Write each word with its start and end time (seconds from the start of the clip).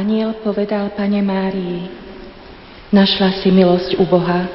Aniel 0.00 0.32
povedal 0.40 0.96
Pane 0.96 1.20
Márii, 1.20 1.84
našla 2.88 3.36
si 3.44 3.52
milosť 3.52 4.00
u 4.00 4.08
Boha, 4.08 4.48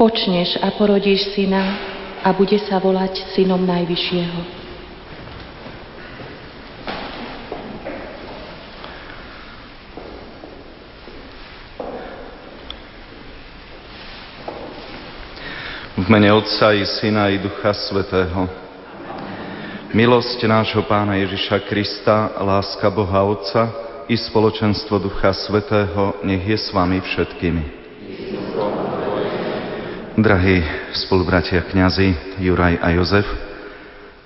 počneš 0.00 0.56
a 0.56 0.72
porodíš 0.72 1.36
syna 1.36 1.76
a 2.24 2.32
bude 2.32 2.56
sa 2.64 2.80
volať 2.80 3.28
synom 3.36 3.60
Najvyššieho. 3.60 4.40
mene 16.10 16.32
Otca 16.34 16.74
i 16.74 16.82
Syna 16.82 17.30
i 17.30 17.38
Ducha 17.38 17.70
Svetého. 17.70 18.50
Milosť 19.94 20.42
nášho 20.42 20.82
Pána 20.88 21.20
Ježiša 21.20 21.68
Krista, 21.68 22.34
láska 22.40 22.90
Boha 22.90 23.22
Otca 23.28 23.89
i 24.10 24.18
spoločenstvo 24.18 24.98
Ducha 24.98 25.30
Svetého 25.30 26.18
nech 26.26 26.42
je 26.42 26.58
s 26.58 26.74
vami 26.74 26.98
všetkými. 26.98 27.62
Drahí 30.18 30.66
spolubratia 31.06 31.62
kňazi 31.62 32.42
Juraj 32.42 32.82
a 32.82 32.90
Jozef, 32.98 33.24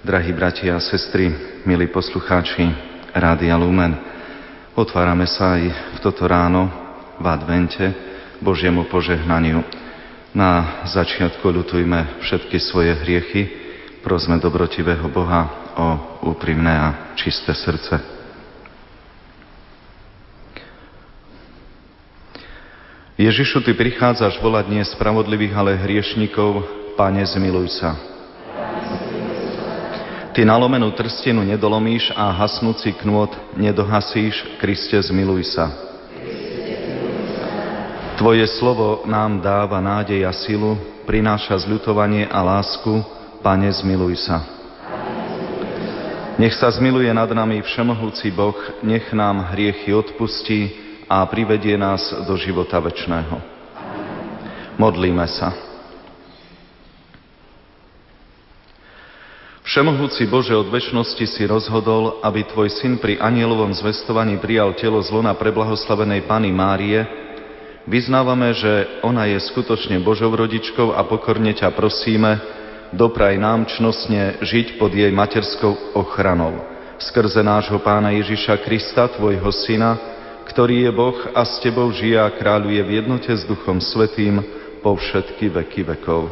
drahí 0.00 0.32
bratia 0.32 0.80
a 0.80 0.80
sestry, 0.80 1.28
milí 1.68 1.92
poslucháči 1.92 2.64
Rádia 3.12 3.60
Lumen, 3.60 3.92
otvárame 4.72 5.28
sa 5.28 5.60
aj 5.60 5.68
v 5.68 5.98
toto 6.00 6.24
ráno 6.24 6.72
v 7.20 7.26
advente 7.28 7.84
Božiemu 8.40 8.88
požehnaniu 8.88 9.60
na 10.32 10.82
začiatku 10.88 11.44
ľutujme 11.44 12.24
všetky 12.24 12.56
svoje 12.56 12.96
hriechy, 13.04 13.42
prosme 14.00 14.40
dobrotivého 14.40 15.06
Boha 15.12 15.70
o 15.76 15.88
úprimné 16.32 16.72
a 16.72 16.88
čisté 17.20 17.52
srdce. 17.52 18.13
Ježišu, 23.24 23.64
Ty 23.64 23.72
prichádzaš 23.72 24.36
volať 24.36 24.68
nie 24.68 24.84
spravodlivých, 24.84 25.56
ale 25.56 25.80
hriešnikov, 25.80 26.60
Pane, 26.92 27.24
zmiluj 27.24 27.80
sa. 27.80 27.96
Ty 30.36 30.44
nalomenú 30.44 30.92
trstenu 30.92 31.40
nedolomíš 31.40 32.12
a 32.12 32.28
hasnúci 32.28 32.92
knôt 33.00 33.32
nedohasíš, 33.56 34.60
Kriste, 34.60 35.00
zmiluj 35.00 35.56
sa. 35.56 35.72
Tvoje 38.20 38.44
slovo 38.60 39.08
nám 39.08 39.40
dáva 39.40 39.80
nádej 39.80 40.28
a 40.28 40.32
silu, 40.36 40.76
prináša 41.08 41.56
zľutovanie 41.64 42.28
a 42.28 42.44
lásku. 42.44 43.00
Pane, 43.40 43.72
zmiluj 43.72 44.20
sa. 44.20 44.44
Nech 46.36 46.52
sa 46.60 46.68
zmiluje 46.68 47.08
nad 47.08 47.30
nami 47.32 47.64
Všemohúci 47.64 48.28
Boh, 48.36 48.58
nech 48.84 49.08
nám 49.16 49.48
hriechy 49.54 49.96
odpustí 49.96 50.83
a 51.08 51.24
privedie 51.28 51.76
nás 51.78 52.12
do 52.24 52.34
života 52.36 52.80
večného. 52.80 53.40
Modlíme 54.76 55.26
sa. 55.30 55.54
Všemohúci 59.64 60.28
Bože, 60.28 60.52
od 60.52 60.68
väčšnosti 60.68 61.24
si 61.24 61.42
rozhodol, 61.48 62.20
aby 62.20 62.44
Tvoj 62.44 62.68
syn 62.68 63.00
pri 63.00 63.16
anielovom 63.16 63.72
zvestovaní 63.72 64.36
prijal 64.36 64.76
telo 64.76 65.00
zlona 65.00 65.32
preblahoslavenej 65.32 66.28
Pany 66.28 66.52
Márie, 66.52 67.24
Vyznávame, 67.84 68.56
že 68.56 69.04
ona 69.04 69.28
je 69.28 69.36
skutočne 69.44 70.00
Božou 70.00 70.32
rodičkou 70.32 70.96
a 70.96 71.04
pokorne 71.04 71.52
ťa 71.52 71.68
prosíme, 71.76 72.40
dopraj 72.96 73.36
nám 73.36 73.68
čnostne 73.68 74.40
žiť 74.40 74.80
pod 74.80 74.88
jej 74.88 75.12
materskou 75.12 75.92
ochranou. 75.92 76.64
Skrze 76.96 77.44
nášho 77.44 77.76
pána 77.84 78.16
Ježiša 78.16 78.56
Krista, 78.64 79.04
tvojho 79.12 79.52
syna, 79.52 80.00
ktorý 80.44 80.88
je 80.88 80.92
Boh 80.92 81.18
a 81.32 81.42
s 81.44 81.60
tebou 81.64 81.88
žije 81.90 82.20
a 82.20 82.28
kráľuje 82.28 82.80
v 82.84 82.90
jednote 83.00 83.32
s 83.32 83.42
Duchom 83.48 83.80
Svetým 83.80 84.44
po 84.84 84.96
všetky 84.96 85.48
veky 85.48 85.82
vekov. 85.96 86.28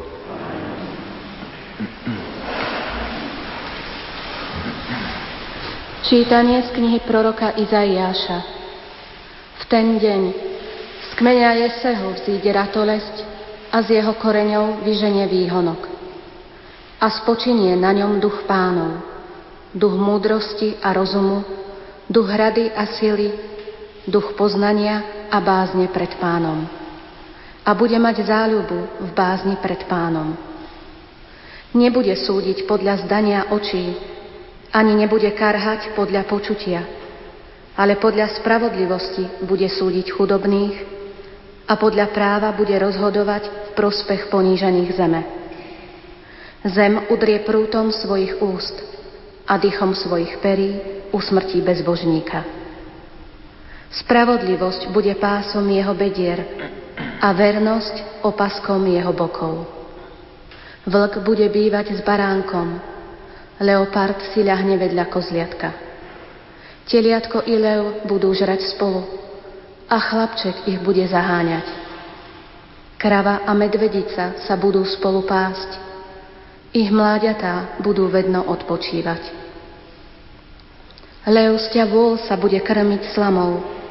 Čítanie 6.12 6.60
z 6.60 6.76
knihy 6.76 7.00
proroka 7.08 7.56
Izaiáša. 7.56 8.38
V 9.58 9.62
ten 9.72 9.96
deň 9.96 10.22
z 11.08 11.10
kmeňa 11.16 11.50
Jeseho 11.64 12.12
vzíde 12.12 12.52
ratolesť 12.52 13.16
a 13.72 13.80
z 13.80 13.96
jeho 13.96 14.12
koreňov 14.20 14.84
vyženie 14.84 15.24
výhonok. 15.24 15.88
A 17.00 17.08
spočinie 17.08 17.72
na 17.80 17.96
ňom 17.96 18.20
duch 18.20 18.44
pánov, 18.44 19.00
duch 19.72 19.96
múdrosti 19.96 20.76
a 20.84 20.92
rozumu, 20.92 21.48
duch 22.12 22.28
hrady 22.28 22.68
a 22.76 22.84
sily, 22.92 23.51
duch 24.06 24.34
poznania 24.34 25.26
a 25.30 25.38
bázne 25.38 25.86
pred 25.90 26.18
pánom. 26.18 26.66
A 27.62 27.70
bude 27.78 27.94
mať 27.94 28.26
záľubu 28.26 29.06
v 29.06 29.10
bázni 29.14 29.54
pred 29.62 29.86
pánom. 29.86 30.34
Nebude 31.72 32.12
súdiť 32.18 32.66
podľa 32.66 33.06
zdania 33.06 33.48
očí, 33.54 33.96
ani 34.74 34.92
nebude 34.98 35.30
karhať 35.30 35.94
podľa 35.94 36.26
počutia, 36.26 36.84
ale 37.78 37.96
podľa 37.96 38.40
spravodlivosti 38.40 39.46
bude 39.46 39.68
súdiť 39.68 40.12
chudobných 40.12 40.76
a 41.68 41.78
podľa 41.78 42.10
práva 42.10 42.50
bude 42.52 42.74
rozhodovať 42.76 43.48
v 43.48 43.70
prospech 43.78 44.28
ponížených 44.28 44.90
zeme. 44.92 45.20
Zem 46.62 46.94
udrie 47.10 47.42
prútom 47.42 47.90
svojich 47.90 48.38
úst 48.42 48.76
a 49.46 49.58
dychom 49.58 49.94
svojich 49.94 50.38
perí 50.38 50.78
usmrtí 51.10 51.58
bezbožníka. 51.64 52.61
Spravodlivosť 53.92 54.88
bude 54.88 55.12
pásom 55.20 55.68
jeho 55.68 55.92
bedier 55.92 56.40
a 57.20 57.28
vernosť 57.36 58.24
opaskom 58.24 58.80
jeho 58.88 59.12
bokov. 59.12 59.68
Vlk 60.88 61.20
bude 61.22 61.46
bývať 61.52 61.94
s 61.94 62.00
baránkom, 62.00 62.80
leopard 63.60 64.18
si 64.32 64.40
ľahne 64.42 64.80
vedľa 64.80 65.04
kozliatka. 65.12 65.70
Teliatko 66.88 67.46
i 67.46 67.54
lev 67.54 68.04
budú 68.08 68.34
žrať 68.34 68.74
spolu, 68.74 69.22
a 69.92 69.96
chlapček 70.00 70.64
ich 70.72 70.80
bude 70.80 71.04
zaháňať. 71.04 71.68
Krava 72.96 73.44
a 73.44 73.52
medvedica 73.52 74.40
sa 74.40 74.54
budú 74.56 74.80
spolu 74.88 75.28
pásť. 75.28 75.76
Ich 76.72 76.88
mláďatá 76.88 77.76
budú 77.84 78.08
vedno 78.08 78.40
odpočívať. 78.48 79.20
Leustia 81.28 81.84
vôl 81.84 82.16
sa 82.24 82.40
bude 82.40 82.56
krmiť 82.56 83.12
slamou. 83.12 83.81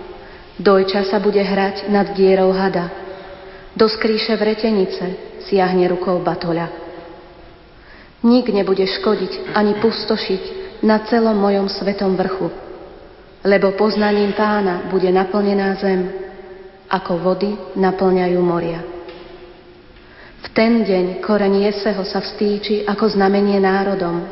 Dojča 0.61 1.09
sa 1.09 1.17
bude 1.17 1.41
hrať 1.41 1.89
nad 1.89 2.13
dierou 2.13 2.53
hada. 2.53 2.93
Do 3.73 3.89
skrýše 3.89 4.37
vretenice 4.37 5.41
siahne 5.49 5.89
rukou 5.89 6.21
batoľa. 6.21 6.69
Nik 8.21 8.45
nebude 8.53 8.85
škodiť 8.85 9.57
ani 9.57 9.81
pustošiť 9.81 10.43
na 10.85 11.01
celom 11.09 11.33
mojom 11.41 11.65
svetom 11.65 12.13
vrchu, 12.13 12.53
lebo 13.41 13.73
poznaním 13.73 14.37
pána 14.37 14.85
bude 14.93 15.09
naplnená 15.09 15.81
zem, 15.81 16.13
ako 16.85 17.17
vody 17.17 17.57
naplňajú 17.81 18.39
moria. 18.45 18.85
V 20.45 20.47
ten 20.53 20.85
deň 20.85 21.25
koreň 21.25 21.73
Jeseho 21.73 22.05
sa 22.05 22.21
vstýči 22.21 22.85
ako 22.85 23.09
znamenie 23.09 23.57
národom. 23.57 24.29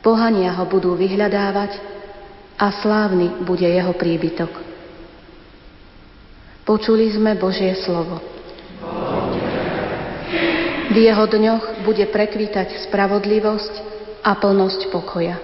Pohania 0.00 0.56
ho 0.56 0.64
budú 0.64 0.96
vyhľadávať 0.96 1.76
a 2.56 2.72
slávny 2.80 3.44
bude 3.44 3.68
jeho 3.68 3.92
príbytok. 3.92 4.65
Počuli 6.66 7.14
sme 7.14 7.38
Božie 7.38 7.78
slovo. 7.78 8.18
V 10.90 10.96
jeho 10.98 11.24
dňoch 11.30 11.86
bude 11.86 12.02
prekvítať 12.10 12.90
spravodlivosť 12.90 13.74
a 14.26 14.34
plnosť 14.34 14.90
pokoja. 14.90 15.38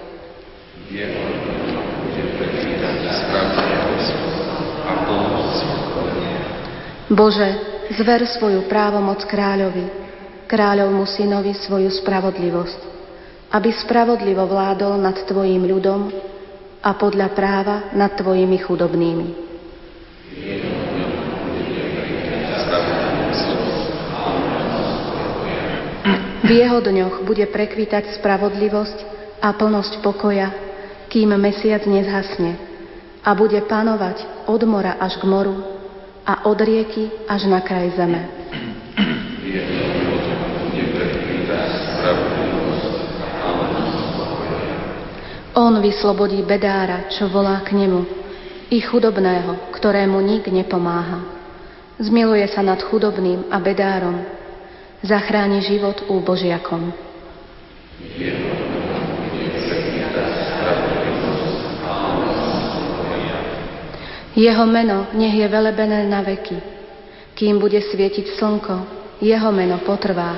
Bože, 7.07 7.49
zver 7.95 8.27
svoju 8.27 8.67
právomoc 8.67 9.23
kráľovi, 9.23 9.87
kráľovmu 10.51 11.07
synovi 11.07 11.55
svoju 11.55 11.87
spravodlivosť, 12.03 12.79
aby 13.55 13.71
spravodlivo 13.71 14.43
vládol 14.43 14.99
nad 14.99 15.15
Tvojim 15.23 15.63
ľudom 15.71 16.11
a 16.83 16.91
podľa 16.99 17.31
práva 17.31 17.95
nad 17.95 18.11
Tvojimi 18.11 18.59
chudobnými. 18.59 19.52
V 26.43 26.51
jeho 26.51 26.83
dňoch 26.83 27.23
bude 27.23 27.47
prekvitať 27.47 28.19
spravodlivosť 28.19 28.97
a 29.39 29.55
plnosť 29.55 30.03
pokoja, 30.03 30.51
kým 31.07 31.31
mesiac 31.39 31.87
nezhasne 31.87 32.59
a 33.23 33.29
bude 33.31 33.63
panovať 33.63 34.47
od 34.51 34.61
mora 34.67 34.99
až 34.99 35.15
k 35.17 35.23
moru 35.23 35.63
a 36.27 36.43
od 36.43 36.59
rieky 36.59 37.23
až 37.31 37.47
na 37.47 37.63
kraj 37.63 37.95
zeme. 37.95 38.27
On 45.53 45.71
vyslobodí 45.79 46.41
bedára, 46.43 47.07
čo 47.13 47.29
volá 47.29 47.61
k 47.61 47.77
nemu, 47.77 48.03
i 48.73 48.81
chudobného, 48.81 49.71
ktorému 49.71 50.17
nik 50.17 50.49
nepomáha. 50.49 51.23
Zmiluje 52.01 52.49
sa 52.49 52.65
nad 52.65 52.81
chudobným 52.81 53.47
a 53.53 53.61
bedárom, 53.61 54.32
zachráni 55.03 55.59
život 55.61 56.07
úbožiakom. 56.07 56.95
Jeho 64.33 64.65
meno 64.65 65.13
nech 65.13 65.37
je 65.37 65.45
velebené 65.45 66.09
na 66.09 66.25
veky. 66.25 66.57
Kým 67.37 67.61
bude 67.61 67.77
svietiť 67.77 68.33
slnko, 68.33 68.75
jeho 69.21 69.49
meno 69.53 69.77
potrvá. 69.85 70.33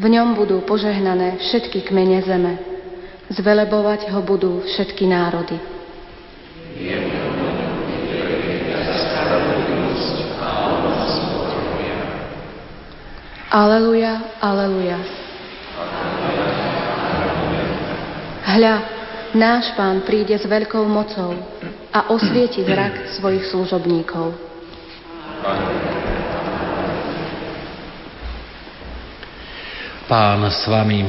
V 0.00 0.08
ňom 0.08 0.32
budú 0.38 0.64
požehnané 0.64 1.36
všetky 1.36 1.84
kmene 1.84 2.24
zeme. 2.24 2.54
Zvelebovať 3.28 4.08
ho 4.08 4.20
budú 4.24 4.64
všetky 4.64 5.04
národy. 5.04 5.60
Aleluja, 13.50 14.38
aleluja. 14.38 14.94
Hľa, 18.46 18.74
náš 19.34 19.74
pán 19.74 20.06
príde 20.06 20.38
s 20.38 20.46
veľkou 20.46 20.86
mocou 20.86 21.34
a 21.90 22.14
osvieti 22.14 22.62
zrak 22.62 23.10
svojich 23.18 23.50
služobníkov. 23.50 24.38
Pán 30.06 30.46
s 30.46 30.62
vami. 30.70 31.02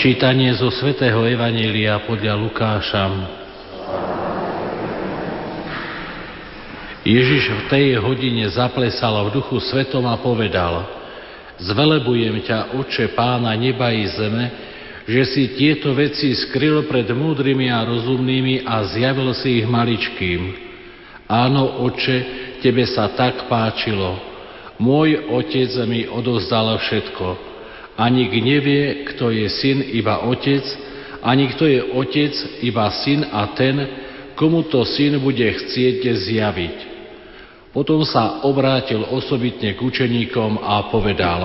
Čítanie 0.00 0.56
zo 0.56 0.72
svätého 0.72 1.28
Evanília 1.28 2.00
podľa 2.08 2.40
Lukáša. 2.40 3.04
Ježiš 7.02 7.50
v 7.50 7.62
tej 7.66 7.86
hodine 7.98 8.46
zaplesal 8.46 9.26
v 9.26 9.42
duchu 9.42 9.58
svetom 9.58 10.06
a 10.06 10.14
povedal 10.22 10.86
Zvelebujem 11.58 12.42
ťa, 12.46 12.78
oče 12.78 13.14
pána 13.18 13.54
neba 13.58 13.90
i 13.90 14.06
zeme, 14.06 14.50
že 15.06 15.22
si 15.26 15.42
tieto 15.58 15.94
veci 15.94 16.30
skryl 16.34 16.86
pred 16.86 17.06
múdrymi 17.10 17.70
a 17.70 17.82
rozumnými 17.86 18.62
a 18.62 18.86
zjavil 18.86 19.34
si 19.34 19.62
ich 19.62 19.66
maličkým. 19.66 20.54
Áno, 21.26 21.86
oče, 21.86 22.16
tebe 22.62 22.86
sa 22.86 23.10
tak 23.14 23.50
páčilo. 23.50 24.18
Môj 24.78 25.26
otec 25.30 25.70
mi 25.86 26.06
odozdal 26.06 26.78
všetko. 26.78 27.50
Ani 27.98 28.30
nevie, 28.30 29.06
kto 29.10 29.30
je 29.30 29.46
syn, 29.50 29.82
iba 29.90 30.22
otec, 30.22 30.62
ani 31.22 31.50
kto 31.50 31.64
je 31.66 31.80
otec, 31.98 32.34
iba 32.62 32.90
syn 33.02 33.26
a 33.30 33.54
ten, 33.54 33.86
komu 34.34 34.66
to 34.66 34.82
syn 34.86 35.18
bude 35.22 35.46
chcieť 35.46 36.02
zjaviť. 36.02 36.91
Potom 37.72 38.04
sa 38.04 38.44
obrátil 38.44 39.00
osobitne 39.00 39.72
k 39.72 39.80
učeníkom 39.80 40.60
a 40.60 40.92
povedal, 40.92 41.40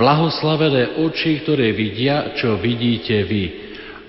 blahoslavené 0.00 1.04
oči, 1.04 1.44
ktoré 1.44 1.76
vidia, 1.76 2.32
čo 2.40 2.56
vidíte 2.56 3.20
vy. 3.28 3.44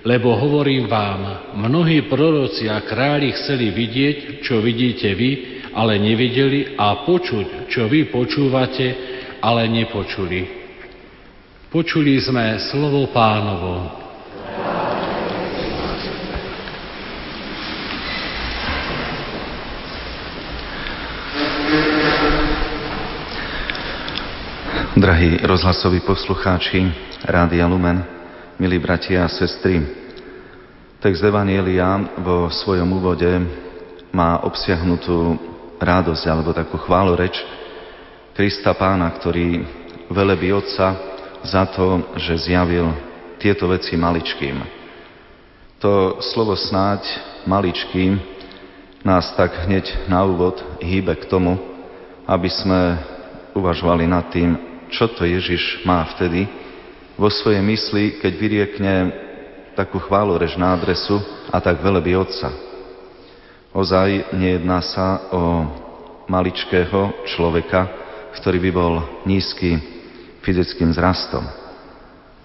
Lebo 0.04 0.36
hovorím 0.36 0.88
vám, 0.88 1.52
mnohí 1.60 2.08
proroci 2.08 2.68
a 2.68 2.80
králi 2.84 3.32
chceli 3.36 3.72
vidieť, 3.72 4.44
čo 4.44 4.60
vidíte 4.60 5.12
vy, 5.16 5.30
ale 5.72 6.00
nevideli 6.00 6.76
a 6.76 7.04
počuť, 7.04 7.68
čo 7.68 7.88
vy 7.88 8.08
počúvate, 8.08 8.86
ale 9.40 9.68
nepočuli. 9.68 10.64
Počuli 11.68 12.20
sme 12.20 12.56
slovo 12.72 13.08
pánovo. 13.12 14.03
Drahí 24.94 25.42
rozhlasoví 25.42 26.06
poslucháči 26.06 26.86
Rádia 27.26 27.66
Lumen, 27.66 27.98
milí 28.62 28.78
bratia 28.78 29.26
a 29.26 29.32
sestry, 29.32 29.82
text 31.02 31.18
Evanielia 31.18 32.14
vo 32.22 32.46
svojom 32.46 32.86
úvode 32.94 33.26
má 34.14 34.38
obsiahnutú 34.46 35.34
radosť 35.82 36.24
alebo 36.30 36.54
takú 36.54 36.78
chválu 36.78 37.18
reč 37.18 37.34
Krista 38.38 38.70
Pána, 38.70 39.10
ktorý 39.10 39.66
velebí 40.14 40.54
Otca 40.54 40.94
za 41.42 41.66
to, 41.74 42.14
že 42.14 42.46
zjavil 42.46 42.94
tieto 43.42 43.66
veci 43.66 43.98
maličkým. 43.98 44.62
To 45.82 46.22
slovo 46.22 46.54
snáď 46.54 47.02
maličkým 47.50 48.22
nás 49.02 49.26
tak 49.34 49.58
hneď 49.66 50.06
na 50.06 50.22
úvod 50.22 50.62
hýbe 50.78 51.18
k 51.18 51.26
tomu, 51.26 51.58
aby 52.30 52.46
sme 52.46 52.94
uvažovali 53.58 54.06
nad 54.06 54.30
tým, 54.30 54.73
čo 54.94 55.10
to 55.10 55.26
Ježiš 55.26 55.82
má 55.82 56.06
vtedy 56.14 56.46
vo 57.18 57.26
svojej 57.26 57.62
mysli, 57.62 58.22
keď 58.22 58.32
vyriekne 58.38 58.92
takú 59.74 59.98
chválu 59.98 60.38
rež 60.38 60.54
na 60.54 60.74
adresu 60.74 61.18
a 61.50 61.58
tak 61.58 61.82
velebí 61.82 62.14
Otca. 62.14 62.54
Ozaj 63.74 64.38
nejedná 64.38 64.78
sa 64.86 65.34
o 65.34 65.42
maličkého 66.30 67.26
človeka, 67.26 67.90
ktorý 68.38 68.58
by 68.62 68.70
bol 68.70 68.94
nízky 69.26 69.78
fyzickým 70.46 70.94
zrastom. 70.94 71.42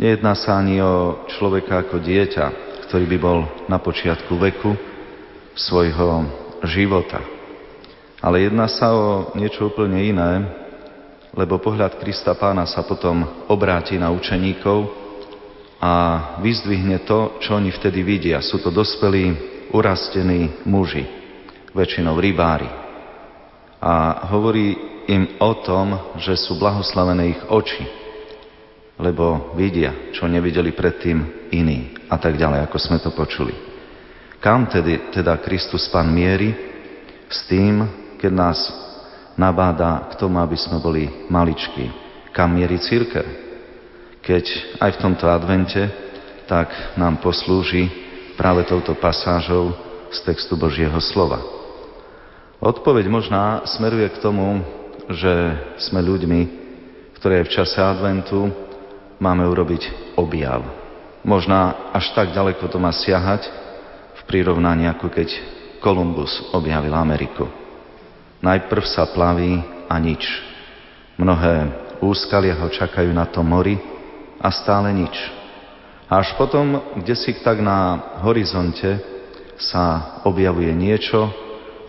Nejedná 0.01 0.33
sa 0.33 0.57
ani 0.57 0.81
o 0.81 1.25
človeka 1.29 1.85
ako 1.85 2.01
dieťa, 2.01 2.45
ktorý 2.89 3.05
by 3.13 3.17
bol 3.21 3.39
na 3.69 3.77
počiatku 3.77 4.33
veku 4.41 4.73
svojho 5.53 6.25
života. 6.65 7.21
Ale 8.19 8.41
jedná 8.41 8.65
sa 8.65 8.91
o 8.95 9.31
niečo 9.37 9.69
úplne 9.69 10.01
iné, 10.01 10.58
lebo 11.39 11.55
pohľad 11.55 11.95
Krista 12.03 12.35
pána 12.35 12.67
sa 12.67 12.83
potom 12.83 13.47
obráti 13.47 13.95
na 13.95 14.11
učeníkov 14.11 14.91
a 15.79 15.93
vyzdvihne 16.43 17.07
to, 17.07 17.39
čo 17.39 17.55
oni 17.55 17.71
vtedy 17.71 18.03
vidia. 18.03 18.43
Sú 18.43 18.59
to 18.59 18.67
dospelí, 18.67 19.31
urastení 19.71 20.67
muži, 20.67 21.07
väčšinou 21.71 22.19
rybári. 22.19 22.67
A 23.79 24.27
hovorí 24.35 24.75
im 25.07 25.39
o 25.39 25.55
tom, 25.63 26.19
že 26.19 26.35
sú 26.35 26.59
blahoslavené 26.59 27.31
ich 27.31 27.41
oči, 27.47 27.87
lebo 28.99 29.55
vidia, 29.55 30.11
čo 30.11 30.27
nevideli 30.27 30.75
predtým 30.75 31.47
iní 31.55 31.95
a 32.11 32.19
tak 32.19 32.35
ďalej, 32.35 32.67
ako 32.67 32.77
sme 32.83 32.99
to 32.99 33.15
počuli. 33.15 33.55
Kam 34.43 34.67
tedy, 34.67 35.07
teda 35.15 35.39
Kristus 35.39 35.87
Pán 35.87 36.11
mierí? 36.11 36.51
S 37.31 37.47
tým, 37.47 37.87
keď 38.19 38.31
nás 38.35 38.59
nabáda 39.39 40.11
k 40.11 40.19
tomu, 40.19 40.43
aby 40.43 40.59
sme 40.59 40.83
boli 40.83 41.07
maličkí. 41.31 41.87
Kam 42.35 42.59
mierí 42.59 42.75
církev? 42.83 43.23
Keď 44.19 44.45
aj 44.83 44.99
v 44.99 45.01
tomto 45.01 45.31
advente, 45.31 45.79
tak 46.43 46.67
nám 46.99 47.23
poslúži 47.23 47.87
práve 48.35 48.67
touto 48.67 48.91
pasážou 48.99 49.71
z 50.11 50.19
textu 50.27 50.59
Božieho 50.59 50.99
slova. 50.99 51.39
Odpoveď 52.59 53.07
možná 53.07 53.63
smeruje 53.63 54.11
k 54.11 54.19
tomu, 54.19 54.59
že 55.07 55.31
sme 55.87 56.03
ľuďmi, 56.03 56.41
ktoré 57.15 57.47
v 57.47 57.53
čase 57.55 57.79
adventu 57.79 58.51
máme 59.23 59.47
urobiť 59.47 60.13
objav. 60.19 60.61
Možná 61.23 61.91
až 61.95 62.11
tak 62.11 62.35
ďaleko 62.35 62.67
to 62.67 62.77
má 62.79 62.91
siahať 62.91 63.47
v 64.19 64.21
prirovnaní, 64.27 64.91
ako 64.91 65.07
keď 65.07 65.29
Kolumbus 65.79 66.51
objavil 66.51 66.91
Ameriku. 66.91 67.68
Najprv 68.39 68.83
sa 68.87 69.03
plaví 69.11 69.59
a 69.91 69.95
nič. 69.99 70.23
Mnohé 71.19 71.67
úskalia 71.99 72.55
ho 72.55 72.71
čakajú 72.71 73.11
na 73.11 73.27
tom 73.27 73.51
mori 73.51 73.75
a 74.39 74.47
stále 74.47 74.95
nič. 74.95 75.11
Až 76.07 76.33
potom, 76.39 76.95
kde 76.95 77.13
si 77.19 77.35
tak 77.43 77.59
na 77.59 77.99
horizonte, 78.23 78.97
sa 79.59 80.17
objavuje 80.23 80.71
niečo, 80.71 81.27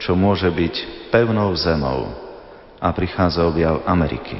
čo 0.02 0.18
môže 0.18 0.50
byť 0.50 1.08
pevnou 1.14 1.54
zemou. 1.54 2.10
A 2.82 2.90
prichádza 2.90 3.46
objav 3.46 3.86
Ameriky. 3.86 4.34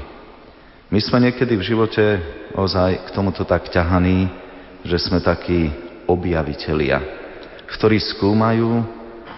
My 0.90 0.99
sme 0.99 1.23
niekedy 1.23 1.55
v 1.55 1.62
živote 1.62 2.05
ozaj 2.59 3.07
k 3.07 3.09
tomuto 3.14 3.47
tak 3.47 3.71
ťahaní, 3.71 4.26
že 4.83 4.99
sme 4.99 5.23
takí 5.23 5.71
objavitelia, 6.11 6.99
ktorí 7.71 8.02
skúmajú 8.02 8.83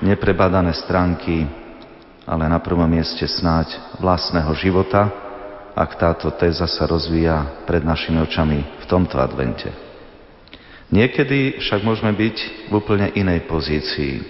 neprebadané 0.00 0.73
stránky 0.73 1.45
ale 2.23 2.47
na 2.47 2.59
prvom 2.62 2.87
mieste 2.87 3.26
snáď 3.26 3.75
vlastného 3.99 4.52
života, 4.59 5.11
ak 5.73 5.97
táto 5.97 6.29
téza 6.37 6.69
sa 6.69 6.85
rozvíja 6.85 7.64
pred 7.64 7.81
našimi 7.81 8.21
očami 8.21 8.61
v 8.61 8.85
tomto 8.87 9.17
advente. 9.17 9.73
Niekedy 10.93 11.57
však 11.64 11.81
môžeme 11.81 12.12
byť 12.12 12.37
v 12.69 12.73
úplne 12.76 13.09
inej 13.17 13.49
pozícii. 13.49 14.21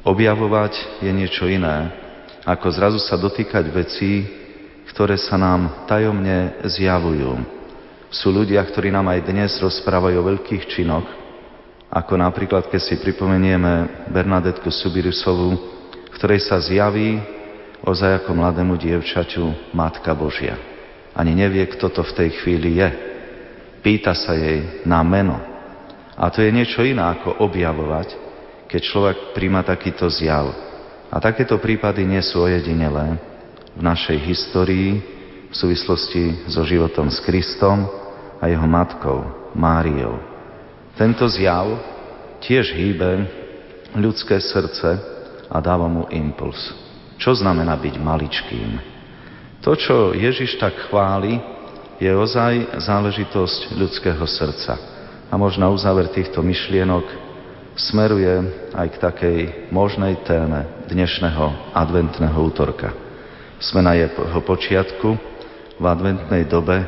Objavovať 0.00 1.04
je 1.04 1.12
niečo 1.12 1.44
iné, 1.44 1.92
ako 2.48 2.66
zrazu 2.72 2.98
sa 3.00 3.20
dotýkať 3.20 3.68
vecí, 3.68 4.24
ktoré 4.88 5.20
sa 5.20 5.36
nám 5.36 5.84
tajomne 5.84 6.64
zjavujú. 6.64 7.36
Sú 8.08 8.32
ľudia, 8.32 8.64
ktorí 8.64 8.88
nám 8.88 9.12
aj 9.12 9.20
dnes 9.28 9.52
rozprávajú 9.60 10.16
o 10.20 10.28
veľkých 10.32 10.64
činoch, 10.72 11.04
Ako 11.94 12.18
napríklad, 12.18 12.66
keď 12.66 12.80
si 12.82 12.98
pripomenieme 12.98 14.06
Bernadetku 14.10 14.66
Subirusovú, 14.66 15.73
v 16.14 16.18
ktorej 16.22 16.46
sa 16.46 16.62
zjaví 16.62 17.18
ozaj 17.82 18.22
ako 18.22 18.38
mladému 18.38 18.78
dievčaťu 18.78 19.74
Matka 19.74 20.14
Božia. 20.14 20.54
Ani 21.10 21.34
nevie, 21.34 21.66
kto 21.66 21.90
to 21.90 22.06
v 22.06 22.14
tej 22.14 22.30
chvíli 22.38 22.78
je. 22.78 22.88
Pýta 23.82 24.14
sa 24.14 24.38
jej 24.38 24.86
na 24.86 25.02
meno. 25.02 25.42
A 26.14 26.30
to 26.30 26.38
je 26.38 26.54
niečo 26.54 26.86
iné 26.86 27.02
ako 27.02 27.42
objavovať, 27.42 28.14
keď 28.70 28.80
človek 28.86 29.16
príjma 29.34 29.66
takýto 29.66 30.06
zjav. 30.06 30.54
A 31.10 31.18
takéto 31.18 31.58
prípady 31.58 32.06
nie 32.06 32.22
sú 32.22 32.46
ojedinelé 32.46 33.18
v 33.74 33.82
našej 33.82 34.18
histórii 34.22 35.02
v 35.50 35.54
súvislosti 35.54 36.46
so 36.46 36.62
životom 36.62 37.10
s 37.10 37.18
Kristom 37.26 37.90
a 38.38 38.46
jeho 38.46 38.66
matkou 38.70 39.50
Máriou. 39.58 40.22
Tento 40.94 41.26
zjav 41.26 41.74
tiež 42.38 42.70
hýbe 42.70 43.26
ľudské 43.98 44.38
srdce 44.38 45.13
a 45.48 45.56
dáva 45.60 45.88
mu 45.88 46.08
impuls. 46.12 46.58
Čo 47.20 47.36
znamená 47.38 47.78
byť 47.78 47.94
maličkým? 48.00 48.70
To, 49.64 49.72
čo 49.78 50.12
Ježiš 50.12 50.60
tak 50.60 50.76
chváli, 50.90 51.40
je 52.02 52.10
ozaj 52.10 52.84
záležitosť 52.84 53.78
ľudského 53.78 54.24
srdca. 54.26 54.76
A 55.30 55.34
možno 55.40 55.72
uzáver 55.72 56.10
týchto 56.12 56.44
myšlienok 56.44 57.06
smeruje 57.74 58.44
aj 58.74 58.86
k 58.92 59.00
takej 59.02 59.38
možnej 59.72 60.20
téme 60.22 60.84
dnešného 60.86 61.74
adventného 61.74 62.38
útorka. 62.38 62.92
Sme 63.58 63.80
na 63.82 63.96
jeho 63.96 64.42
počiatku, 64.44 65.08
v 65.74 65.84
adventnej 65.84 66.46
dobe, 66.46 66.86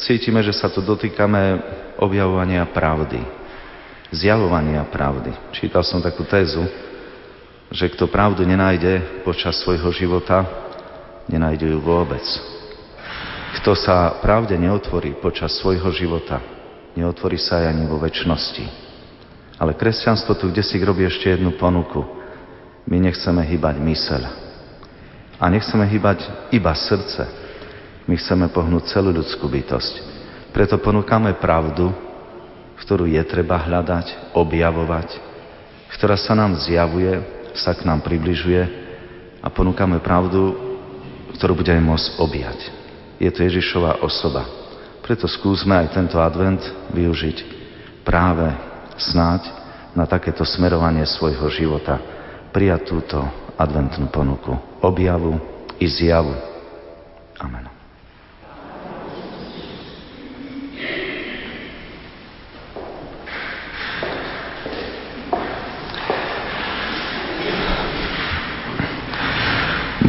cítime, 0.00 0.40
že 0.40 0.56
sa 0.56 0.72
tu 0.72 0.80
dotýkame 0.80 1.60
objavovania 2.00 2.64
pravdy, 2.70 3.20
zjavovania 4.14 4.86
pravdy. 4.88 5.34
Čítal 5.52 5.84
som 5.84 6.00
takú 6.00 6.24
tézu, 6.24 6.64
že 7.72 7.88
kto 7.92 8.10
pravdu 8.10 8.44
nenájde 8.44 9.24
počas 9.24 9.60
svojho 9.62 9.88
života, 9.94 10.44
nenájde 11.28 11.72
ju 11.72 11.78
vôbec. 11.80 12.24
Kto 13.62 13.72
sa 13.78 14.18
pravde 14.20 14.58
neotvorí 14.58 15.14
počas 15.16 15.54
svojho 15.62 15.88
života, 15.94 16.42
neotvorí 16.98 17.38
sa 17.38 17.62
aj 17.62 17.66
ani 17.70 17.84
vo 17.86 18.02
väčšnosti. 18.02 18.64
Ale 19.54 19.78
kresťanstvo 19.78 20.34
tu 20.34 20.50
kde 20.50 20.66
si 20.66 20.82
robí 20.82 21.06
ešte 21.06 21.30
jednu 21.30 21.54
ponuku. 21.54 22.02
My 22.90 22.98
nechceme 22.98 23.40
hýbať 23.46 23.78
myseľ. 23.78 24.22
A 25.38 25.44
nechceme 25.46 25.86
hýbať 25.86 26.50
iba 26.50 26.74
srdce. 26.74 27.24
My 28.04 28.18
chceme 28.18 28.50
pohnúť 28.50 28.92
celú 28.92 29.14
ľudskú 29.14 29.46
bytosť. 29.48 29.94
Preto 30.52 30.76
ponúkame 30.82 31.34
pravdu, 31.38 31.94
ktorú 32.82 33.08
je 33.08 33.22
treba 33.24 33.56
hľadať, 33.62 34.34
objavovať, 34.34 35.08
ktorá 35.94 36.18
sa 36.18 36.34
nám 36.34 36.58
zjavuje, 36.58 37.22
sa 37.54 37.72
k 37.72 37.86
nám 37.86 38.02
približuje 38.02 38.62
a 39.40 39.48
ponúkame 39.48 40.02
pravdu, 40.02 40.54
ktorú 41.38 41.58
budeme 41.58 41.82
môcť 41.82 42.08
objať. 42.18 42.58
Je 43.18 43.30
to 43.30 43.46
Ježišová 43.46 44.02
osoba. 44.02 44.46
Preto 45.04 45.28
skúsme 45.28 45.76
aj 45.76 45.94
tento 45.94 46.16
advent 46.18 46.60
využiť 46.92 47.36
práve 48.06 48.48
snáď 48.96 49.48
na 49.94 50.08
takéto 50.08 50.42
smerovanie 50.42 51.06
svojho 51.06 51.46
života 51.52 52.00
prijať 52.50 52.80
túto 52.90 53.18
adventnú 53.54 54.10
ponuku 54.10 54.54
objavu 54.82 55.38
i 55.78 55.86
zjavu. 55.86 56.34
Amen. 57.38 57.73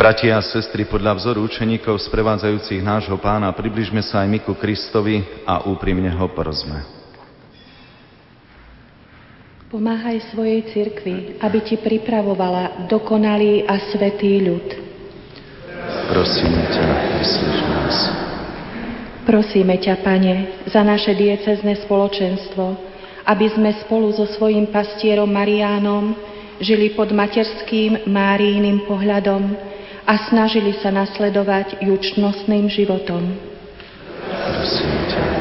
Bratia 0.06 0.38
a 0.38 0.46
sestry, 0.46 0.86
podľa 0.86 1.18
vzoru 1.18 1.50
učeníkov 1.50 1.98
sprevádzajúcich 1.98 2.78
nášho 2.78 3.18
pána, 3.18 3.50
približme 3.50 4.06
sa 4.06 4.22
aj 4.22 4.30
my 4.30 4.40
ku 4.46 4.54
Kristovi 4.54 5.26
a 5.50 5.66
úprimne 5.66 6.14
ho 6.14 6.30
prosme. 6.30 6.86
Pomáhaj 9.66 10.30
svojej 10.30 10.62
cirkvi, 10.70 11.42
aby 11.42 11.58
ti 11.66 11.82
pripravovala 11.82 12.86
dokonalý 12.86 13.66
a 13.66 13.82
svetý 13.90 14.46
ľud. 14.46 14.78
Prosíme 16.14 16.62
ťa, 16.70 16.86
vyslíš 17.18 17.60
nás. 17.66 17.98
Prosíme 19.26 19.74
ťa, 19.82 20.06
Pane, 20.06 20.70
za 20.70 20.86
naše 20.86 21.18
diecezne 21.18 21.82
spoločenstvo, 21.82 22.78
aby 23.26 23.50
sme 23.58 23.74
spolu 23.82 24.14
so 24.14 24.30
svojím 24.38 24.70
pastierom 24.70 25.34
Mariánom 25.34 26.14
žili 26.62 26.94
pod 26.94 27.10
materským 27.10 28.06
Márijným 28.06 28.86
pohľadom 28.86 29.74
a 30.06 30.30
snažili 30.30 30.78
sa 30.80 30.94
nasledovať 30.94 31.82
jučnostným 31.82 32.70
životom. 32.70 33.36
Ťa. 35.10 35.36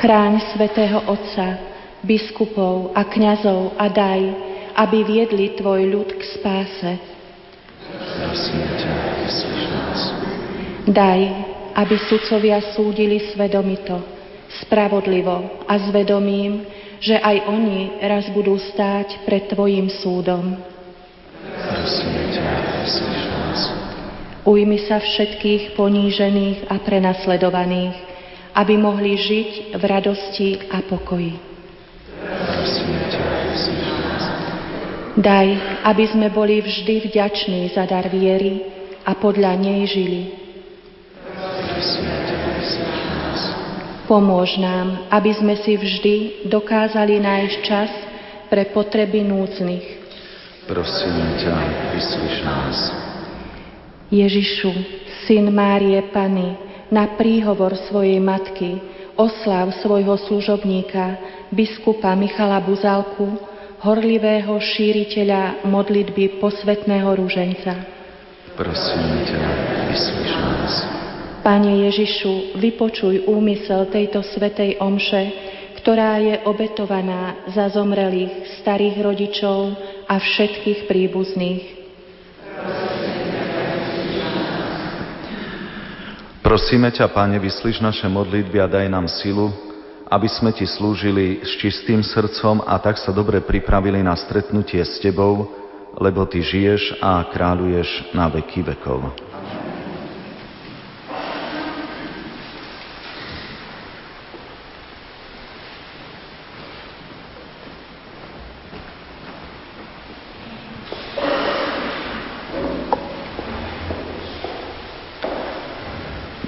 Chráň 0.00 0.40
svetého 0.56 0.96
Otca, 1.06 1.60
biskupov 2.00 2.96
a 2.96 3.04
kňazov 3.04 3.76
a 3.76 3.86
daj, 3.92 4.22
aby 4.80 4.98
viedli 5.04 5.52
tvoj 5.60 5.80
ľud 5.92 6.08
k 6.16 6.22
spáse. 6.40 6.92
Daj, 10.88 11.20
aby 11.76 11.94
sudcovia 12.08 12.72
súdili 12.72 13.28
svedomito, 13.36 14.00
spravodlivo 14.64 15.68
a 15.68 15.76
zvedomím, 15.84 16.64
že 16.96 17.20
aj 17.20 17.36
oni 17.48 18.00
raz 18.00 18.24
budú 18.32 18.56
stáť 18.56 19.28
pred 19.28 19.52
Tvojim 19.52 19.92
súdom. 20.00 20.56
Ujmi 24.40 24.78
sa 24.88 24.98
všetkých 24.98 25.76
ponížených 25.76 26.72
a 26.72 26.80
prenasledovaných, 26.80 27.96
aby 28.56 28.74
mohli 28.80 29.14
žiť 29.14 29.76
v 29.76 29.82
radosti 29.84 30.48
a 30.72 30.80
pokoji. 30.82 31.36
Daj, 35.20 35.48
aby 35.84 36.04
sme 36.08 36.32
boli 36.32 36.64
vždy 36.64 37.12
vďační 37.12 37.76
za 37.76 37.84
dar 37.84 38.08
viery 38.08 38.64
a 39.04 39.12
podľa 39.12 39.52
nej 39.60 39.84
žili. 39.84 40.22
Pomôž 44.08 44.58
nám, 44.58 45.06
aby 45.12 45.30
sme 45.36 45.54
si 45.60 45.76
vždy 45.76 46.48
dokázali 46.48 47.20
nájsť 47.22 47.56
čas 47.62 47.90
pre 48.50 48.66
potreby 48.72 49.22
núdznych. 49.22 49.99
Prosím 50.68 51.16
ťa, 51.40 51.56
vyslíš 51.96 52.36
nás. 52.44 52.76
Ježišu, 54.10 54.72
syn 55.24 55.54
Márie 55.54 56.02
Pany, 56.10 56.58
na 56.90 57.06
príhovor 57.14 57.78
svojej 57.86 58.18
matky, 58.18 58.82
oslav 59.14 59.70
svojho 59.78 60.18
služobníka, 60.26 61.16
biskupa 61.54 62.12
Michala 62.18 62.58
Buzalku, 62.58 63.38
horlivého 63.80 64.58
šíriteľa 64.60 65.64
modlitby 65.64 66.42
posvetného 66.42 67.08
rúženca. 67.16 67.72
Prosím 68.58 69.24
ťa, 69.24 69.42
vyslíš 69.88 70.32
nás. 70.36 70.72
Pane 71.40 71.88
Ježišu, 71.88 72.60
vypočuj 72.60 73.24
úmysel 73.24 73.88
tejto 73.88 74.20
svetej 74.20 74.76
omše, 74.76 75.49
ktorá 75.80 76.20
je 76.20 76.44
obetovaná 76.44 77.48
za 77.48 77.72
zomrelých 77.72 78.60
starých 78.60 78.96
rodičov 79.00 79.72
a 80.04 80.20
všetkých 80.20 80.84
príbuzných. 80.84 81.62
Prosíme 86.44 86.92
ťa, 86.92 87.08
Pane, 87.08 87.40
vyslíš 87.40 87.80
naše 87.80 88.04
modlitby 88.10 88.60
a 88.60 88.68
daj 88.68 88.86
nám 88.92 89.08
silu, 89.08 89.48
aby 90.10 90.28
sme 90.28 90.52
Ti 90.52 90.66
slúžili 90.68 91.40
s 91.40 91.56
čistým 91.56 92.04
srdcom 92.04 92.60
a 92.66 92.76
tak 92.82 92.98
sa 92.98 93.14
dobre 93.14 93.40
pripravili 93.40 94.02
na 94.04 94.18
stretnutie 94.18 94.82
s 94.82 94.98
Tebou, 95.00 95.46
lebo 95.96 96.26
Ty 96.26 96.42
žiješ 96.42 96.98
a 96.98 97.24
kráľuješ 97.30 98.12
na 98.12 98.26
veky 98.28 98.66
vekov. 98.66 99.29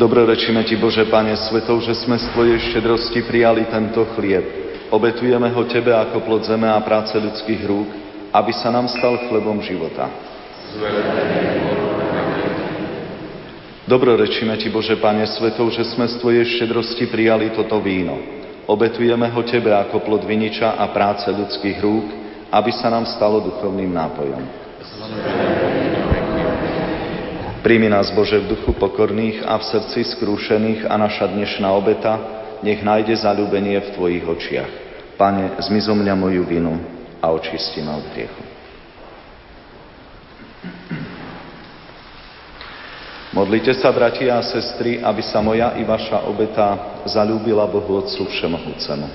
Dobrorečíme 0.03 0.67
Ti, 0.67 0.75
Bože, 0.83 1.07
Pane 1.07 1.31
Svetov, 1.47 1.79
že 1.87 1.95
sme 1.95 2.19
z 2.19 2.27
Tvojej 2.35 2.59
štedrosti 2.59 3.23
prijali 3.23 3.71
tento 3.71 4.03
chlieb. 4.19 4.43
Obetujeme 4.91 5.47
ho 5.55 5.63
Tebe 5.71 5.95
ako 5.95 6.27
plod 6.27 6.43
zeme 6.43 6.67
a 6.67 6.83
práce 6.83 7.15
ľudských 7.15 7.63
rúk, 7.63 7.87
aby 8.35 8.51
sa 8.51 8.75
nám 8.75 8.91
stal 8.91 9.15
chlebom 9.31 9.63
života. 9.63 10.11
Dobrorečíme 13.87 14.59
Ti, 14.59 14.75
Bože, 14.75 14.99
Pane 14.99 15.23
Svetov, 15.39 15.71
že 15.71 15.87
sme 15.95 16.11
z 16.11 16.19
Tvojej 16.19 16.51
štedrosti 16.51 17.07
prijali 17.07 17.55
toto 17.55 17.79
víno. 17.79 18.19
Obetujeme 18.67 19.31
ho 19.31 19.43
Tebe 19.47 19.71
ako 19.71 20.03
plod 20.03 20.27
viniča 20.27 20.83
a 20.83 20.91
práce 20.91 21.31
ľudských 21.31 21.79
rúk, 21.79 22.11
aby 22.51 22.75
sa 22.75 22.91
nám 22.91 23.07
stalo 23.07 23.39
duchovným 23.39 23.95
nápojom. 23.95 24.43
Príjmi 27.63 27.87
nás, 27.87 28.11
Bože, 28.11 28.43
v 28.43 28.59
duchu 28.59 28.75
pokorných 28.75 29.47
a 29.47 29.55
v 29.55 29.63
srdci 29.63 30.03
skrúšených 30.19 30.83
a 30.91 30.99
naša 30.99 31.31
dnešná 31.31 31.71
obeta 31.71 32.19
nech 32.59 32.83
nájde 32.83 33.23
zalúbenie 33.23 33.79
v 33.79 33.93
Tvojich 33.95 34.27
očiach. 34.27 34.71
Pane, 35.15 35.63
zmizo 35.63 35.95
mňa 35.95 36.15
moju 36.19 36.43
vinu 36.43 36.75
a 37.23 37.31
očisti 37.31 37.79
ma 37.87 38.03
od 38.03 38.07
hriechu. 38.19 38.43
Modlite 43.31 43.79
sa, 43.79 43.95
bratia 43.95 44.43
a 44.43 44.43
sestry, 44.43 44.99
aby 44.99 45.23
sa 45.23 45.39
moja 45.39 45.79
i 45.79 45.87
vaša 45.87 46.27
obeta 46.27 46.99
zalúbila 47.07 47.71
Bohu 47.71 48.03
Otcu 48.03 48.27
Všemohúcemu. 48.27 49.07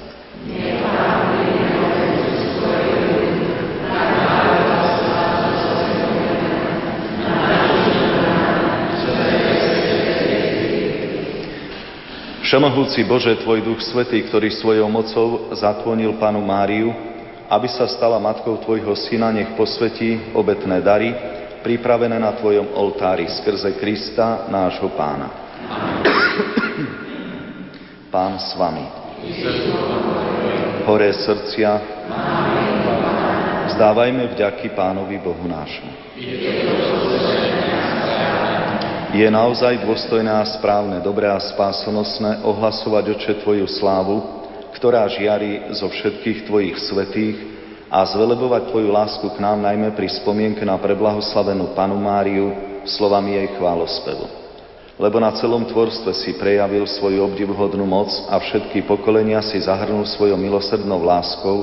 Všemohúci 12.47 13.03
Bože, 13.03 13.43
Tvoj 13.43 13.59
Duch 13.59 13.83
Svetý, 13.83 14.23
ktorý 14.23 14.47
svojou 14.55 14.87
mocou 14.87 15.51
zatvonil 15.51 16.15
Panu 16.15 16.39
Máriu, 16.39 16.95
aby 17.51 17.67
sa 17.67 17.83
stala 17.91 18.23
matkou 18.23 18.55
Tvojho 18.63 18.95
Syna, 18.95 19.35
nech 19.35 19.51
posvetí 19.59 20.31
obetné 20.31 20.79
dary, 20.79 21.11
pripravené 21.59 22.15
na 22.15 22.31
Tvojom 22.39 22.71
oltári 22.71 23.27
skrze 23.27 23.75
Krista, 23.75 24.47
nášho 24.47 24.87
Pána. 24.95 25.27
Pán 28.15 28.39
s 28.39 28.55
Vami. 28.55 28.87
Hore 30.87 31.11
srdcia. 31.19 31.71
Vzdávajme 33.75 34.23
vďaky 34.39 34.71
Pánovi 34.71 35.19
Bohu 35.19 35.43
nášmu. 35.51 35.91
Je 39.17 39.25
naozaj 39.25 39.81
dôstojné 39.81 40.29
a 40.29 40.45
správne, 40.45 41.01
dobré 41.01 41.25
a 41.25 41.41
spásonosné 41.41 42.45
ohlasovať 42.45 43.17
oče 43.17 43.33
Tvoju 43.41 43.65
slávu, 43.65 44.21
ktorá 44.77 45.09
žiari 45.09 45.73
zo 45.73 45.89
všetkých 45.89 46.45
Tvojich 46.45 46.77
svetých, 46.85 47.37
a 47.89 48.05
zvelebovať 48.13 48.69
Tvoju 48.69 48.93
lásku 48.93 49.25
k 49.33 49.41
nám 49.41 49.65
najmä 49.65 49.97
pri 49.97 50.05
spomienke 50.21 50.61
na 50.61 50.77
preblahoslavenú 50.77 51.73
Panu 51.73 51.97
Máriu 51.97 52.53
slovami 52.85 53.41
jej 53.41 53.57
chválospevu. 53.57 54.25
Lebo 55.01 55.17
na 55.17 55.33
celom 55.33 55.65
tvorstve 55.65 56.13
si 56.13 56.37
prejavil 56.37 56.85
svoju 56.85 57.25
obdivhodnú 57.25 57.89
moc 57.89 58.13
a 58.29 58.37
všetky 58.37 58.85
pokolenia 58.85 59.41
si 59.41 59.57
zahrnul 59.57 60.05
svojou 60.05 60.37
milosrdnou 60.37 61.01
láskou, 61.01 61.57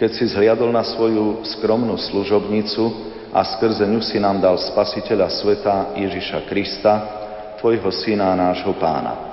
keď 0.00 0.16
si 0.16 0.32
zhliadol 0.32 0.72
na 0.72 0.80
svoju 0.80 1.44
skromnú 1.44 1.92
služobnicu 2.08 3.12
a 3.30 3.40
skrze 3.46 3.86
ňu 3.86 4.02
si 4.02 4.18
nám 4.18 4.42
dal 4.42 4.58
spasiteľa 4.58 5.30
sveta 5.30 5.74
Ježiša 5.94 6.50
Krista, 6.50 6.94
Tvojho 7.60 7.92
syna 7.92 8.32
a 8.32 8.38
nášho 8.38 8.72
pána. 8.80 9.30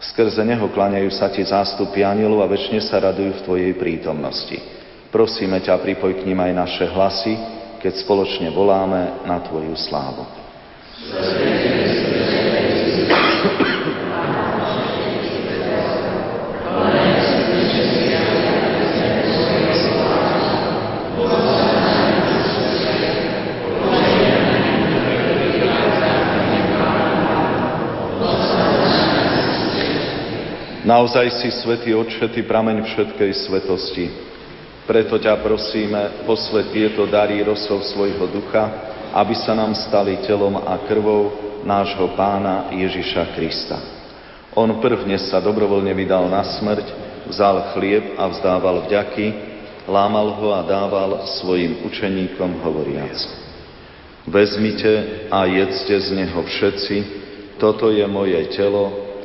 Skrze 0.00 0.44
neho 0.44 0.68
klaňajú 0.72 1.10
sa 1.12 1.28
ti 1.28 1.44
zástupy 1.44 2.04
anielov 2.04 2.40
a 2.44 2.50
väčšine 2.50 2.80
sa 2.80 3.00
radujú 3.00 3.36
v 3.36 3.44
Tvojej 3.44 3.72
prítomnosti. 3.76 4.56
Prosíme 5.12 5.60
ťa, 5.60 5.80
pripoj 5.80 6.20
k 6.20 6.26
ním 6.26 6.40
aj 6.40 6.52
naše 6.52 6.84
hlasy, 6.88 7.34
keď 7.80 7.92
spoločne 8.02 8.48
voláme 8.52 9.24
na 9.28 9.40
Tvoju 9.44 9.76
slávu. 9.76 10.24
Naozaj 30.86 31.42
si 31.42 31.50
svetý 31.50 31.98
Otče, 31.98 32.30
prameň 32.46 32.86
všetkej 32.86 33.30
svetosti. 33.42 34.06
Preto 34.86 35.18
ťa 35.18 35.42
prosíme, 35.42 36.22
posvet 36.22 36.70
tieto 36.70 37.10
dary 37.10 37.42
rosov 37.42 37.82
svojho 37.90 38.30
ducha, 38.30 38.70
aby 39.10 39.34
sa 39.34 39.58
nám 39.58 39.74
stali 39.74 40.22
telom 40.22 40.54
a 40.54 40.78
krvou 40.86 41.34
nášho 41.66 42.14
pána 42.14 42.70
Ježiša 42.70 43.34
Krista. 43.34 43.82
On 44.54 44.70
prvne 44.78 45.18
sa 45.18 45.42
dobrovoľne 45.42 45.90
vydal 45.90 46.30
na 46.30 46.46
smrť, 46.46 46.86
vzal 47.34 47.74
chlieb 47.74 48.14
a 48.14 48.30
vzdával 48.30 48.86
vďaky, 48.86 49.26
lámal 49.90 50.38
ho 50.38 50.54
a 50.54 50.62
dával 50.62 51.26
svojim 51.42 51.82
učeníkom 51.82 52.62
hovoriac. 52.62 53.18
Vezmite 54.22 55.26
a 55.34 55.50
jedzte 55.50 55.98
z 55.98 56.14
neho 56.14 56.46
všetci, 56.46 56.96
toto 57.58 57.90
je 57.90 58.06
moje 58.06 58.38
telo, 58.54 59.05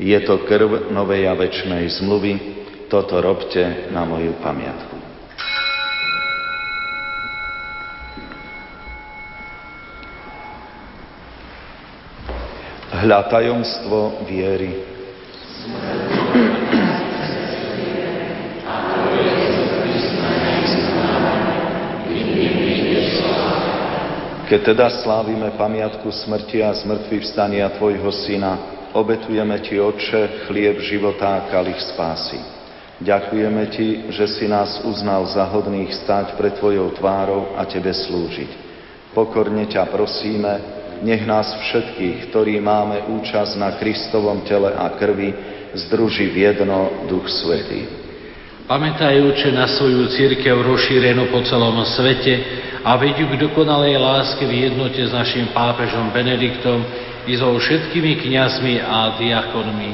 Je 0.00 0.16
to 0.24 0.48
krv 0.48 0.88
novej 0.88 1.28
a 1.28 1.36
večnej 1.36 1.84
zmluvy, 2.00 2.32
toto 2.88 3.20
robte 3.20 3.92
na 3.92 4.00
moju 4.08 4.32
pamiatku. 4.40 4.96
Hľa 12.96 13.20
tajomstvo 13.28 14.24
viery. 14.24 14.72
Keď 24.48 24.60
teda 24.64 24.88
slávime 25.04 25.52
pamiatku 25.60 26.08
smrti 26.08 26.64
a 26.64 26.72
zmrtvý 26.72 27.20
vstania 27.20 27.68
Tvojho 27.76 28.08
Syna, 28.10 28.79
obetujeme 28.92 29.58
Ti, 29.62 29.80
Otče, 29.80 30.46
chlieb 30.48 30.80
života 30.82 31.36
a 31.36 31.44
kalich 31.50 31.80
spásy. 31.94 32.38
Ďakujeme 33.00 33.64
Ti, 33.72 33.88
že 34.12 34.26
si 34.28 34.44
nás 34.44 34.84
uznal 34.84 35.24
za 35.30 35.46
hodných 35.48 35.94
stať 36.04 36.36
pred 36.36 36.58
Tvojou 36.60 36.92
tvárou 36.98 37.56
a 37.56 37.64
Tebe 37.64 37.94
slúžiť. 37.94 38.50
Pokorne 39.16 39.66
ťa 39.66 39.90
prosíme, 39.90 40.52
nech 41.00 41.24
nás 41.24 41.48
všetkých, 41.48 42.28
ktorí 42.28 42.60
máme 42.60 43.08
účasť 43.20 43.52
na 43.56 43.74
Kristovom 43.80 44.44
tele 44.44 44.70
a 44.76 44.92
krvi, 44.94 45.32
združí 45.74 46.28
v 46.30 46.52
jedno 46.52 47.08
Duch 47.08 47.26
Svetý. 47.30 47.88
Pamätajúče 48.70 49.50
na 49.50 49.66
svoju 49.66 50.14
církev 50.14 50.54
rozšírenú 50.62 51.34
po 51.34 51.42
celom 51.42 51.74
svete 51.82 52.38
a 52.86 52.94
vedú 52.94 53.26
k 53.26 53.50
dokonalej 53.50 53.98
láske 53.98 54.46
v 54.46 54.70
jednote 54.70 55.02
s 55.02 55.10
našim 55.10 55.50
pápežom 55.50 56.14
Benediktom 56.14 56.86
i 57.28 57.36
so 57.36 57.52
všetkými 57.56 58.22
kňazmi 58.24 58.80
a 58.80 59.20
diakonmi. 59.20 59.92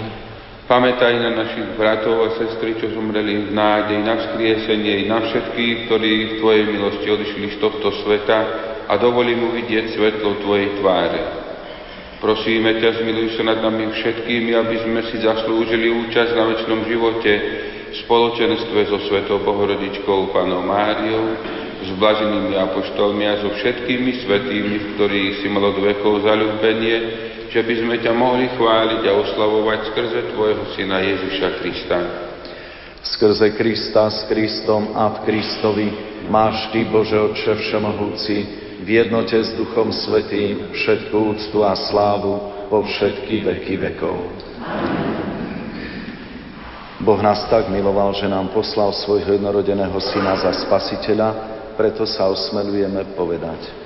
Pamätaj 0.66 1.14
na 1.22 1.30
našich 1.30 1.78
bratov 1.78 2.26
a 2.26 2.28
sestry, 2.42 2.74
čo 2.82 2.90
zomreli 2.90 3.46
v 3.46 3.54
nádej 3.54 4.02
na 4.02 4.14
vzkriesenie, 4.18 5.06
na 5.06 5.22
všetkých, 5.22 5.86
ktorí 5.86 6.12
v 6.14 6.36
Tvojej 6.42 6.64
milosti 6.66 7.06
odišli 7.06 7.54
z 7.54 7.56
tohto 7.62 7.94
sveta 8.02 8.38
a 8.90 8.98
dovolí 8.98 9.38
mu 9.38 9.54
vidieť 9.54 9.94
svetlo 9.94 10.42
Tvojej 10.42 10.82
tváre. 10.82 11.22
Prosíme 12.18 12.82
ťa, 12.82 12.98
zmiluj 12.98 13.38
sa 13.38 13.46
nad 13.46 13.62
nami 13.62 13.94
všetkými, 13.94 14.58
aby 14.58 14.76
sme 14.82 15.00
si 15.06 15.22
zaslúžili 15.22 15.86
účasť 15.86 16.32
na 16.34 16.44
väčšnom 16.50 16.80
živote 16.90 17.32
v 17.86 17.94
spoločenstve 18.02 18.90
so 18.90 18.98
Svetou 19.06 19.38
Bohorodičkou 19.46 20.34
Panou 20.34 20.66
Máriou, 20.66 21.38
s 21.86 21.90
blaženými 21.94 22.58
apoštolmi 22.58 23.24
a 23.30 23.38
so 23.46 23.54
všetkými 23.54 24.26
svetými, 24.26 24.74
v 24.74 24.86
ktorých 24.98 25.32
si 25.38 25.46
mal 25.46 25.70
od 25.70 25.78
vekov 25.78 26.26
zalúbenie, 26.26 26.96
že 27.46 27.62
by 27.62 27.74
sme 27.78 27.96
ťa 28.02 28.12
mohli 28.12 28.50
chváliť 28.58 29.02
a 29.06 29.12
oslavovať 29.22 29.78
skrze 29.94 30.20
Tvojho 30.34 30.64
Syna 30.74 30.98
Ježiša 30.98 31.48
Krista. 31.62 31.98
Skrze 33.06 33.54
Krista, 33.54 34.10
s 34.10 34.26
Kristom 34.26 34.98
a 34.98 35.14
v 35.14 35.30
Kristovi 35.30 35.88
máš 36.26 36.74
Ty, 36.74 36.90
Bože 36.90 37.14
Otče 37.14 37.54
Všemohúci, 37.54 38.36
v 38.82 38.88
jednote 38.90 39.38
s 39.38 39.54
Duchom 39.54 39.94
Svetým 39.94 40.74
všetku 40.74 41.14
úctu 41.14 41.62
a 41.62 41.78
slávu 41.78 42.66
po 42.66 42.82
všetky 42.82 43.46
veky 43.46 43.74
vekov. 43.78 44.18
Boh 46.98 47.20
nás 47.22 47.46
tak 47.46 47.70
miloval, 47.70 48.10
že 48.18 48.26
nám 48.26 48.50
poslal 48.50 48.90
svojho 48.90 49.38
jednorodeného 49.38 49.94
syna 50.02 50.34
za 50.42 50.50
spasiteľa, 50.66 51.55
preto 51.76 52.08
sa 52.08 52.32
osmelujeme 52.32 53.04
povedať. 53.14 53.85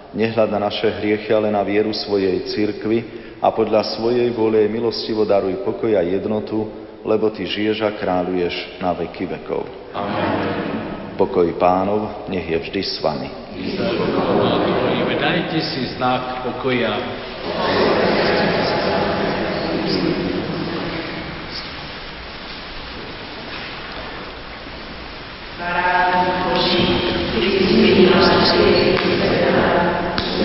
Nehľad 0.11 0.51
na 0.51 0.67
naše 0.67 0.91
hriechy, 0.91 1.31
ale 1.31 1.47
na 1.47 1.63
vieru 1.63 1.95
svojej 1.95 2.43
cirkvi 2.51 2.99
a 3.39 3.47
podľa 3.47 3.95
svojej 3.95 4.27
vôle 4.35 4.67
milostivo 4.67 5.23
daruj 5.23 5.63
pokoj 5.63 5.95
a 5.95 6.03
jednotu, 6.03 6.67
lebo 7.07 7.31
Ty 7.31 7.47
žiješ 7.47 7.79
a 7.87 7.95
kráľuješ 7.95 8.83
na 8.83 8.91
veky 8.91 9.25
vekov. 9.25 9.63
Amen. 9.95 11.15
Pokoj 11.15 11.47
pánov, 11.55 12.27
nech 12.27 12.43
je 12.43 12.57
vždy 12.59 12.81
s 12.83 12.99
vami. 12.99 13.29
Dajte 15.21 15.59
si 15.63 15.85
znak 15.95 16.43
pokoja. 16.43 16.97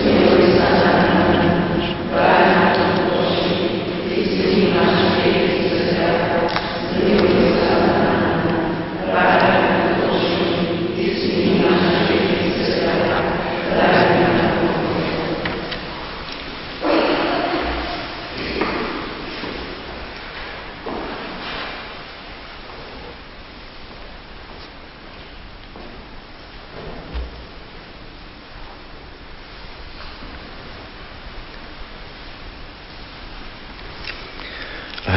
Amen. 0.05 0.46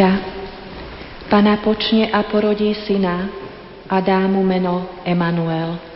Hľa, 0.00 0.16
Pana 1.28 1.60
počne 1.60 2.08
a 2.08 2.24
porodí 2.24 2.72
syna 2.88 3.28
a 3.84 4.00
dá 4.00 4.24
mu 4.24 4.40
meno 4.40 4.96
Emanuel. 5.04 5.89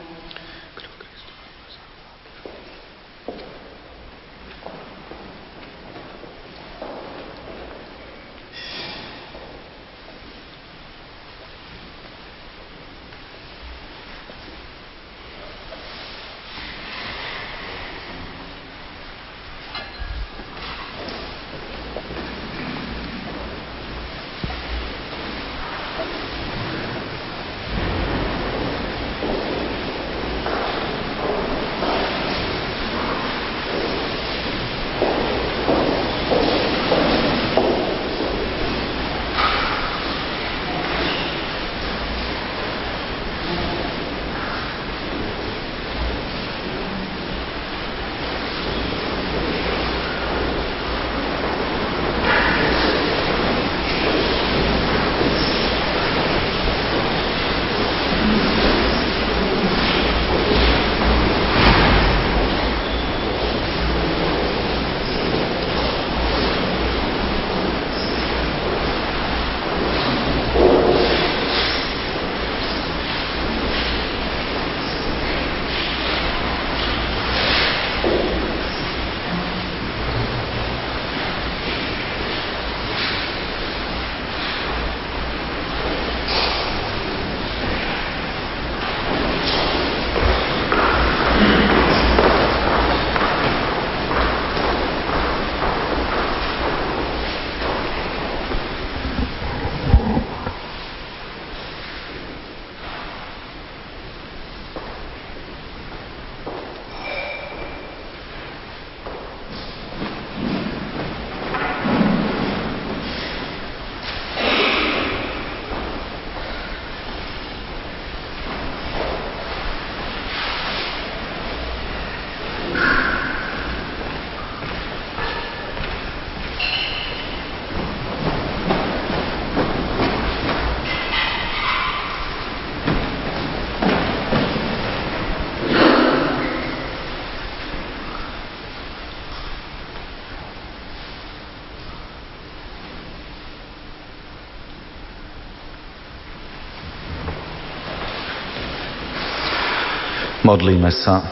Modlíme 150.45 150.93
sa. 150.93 151.25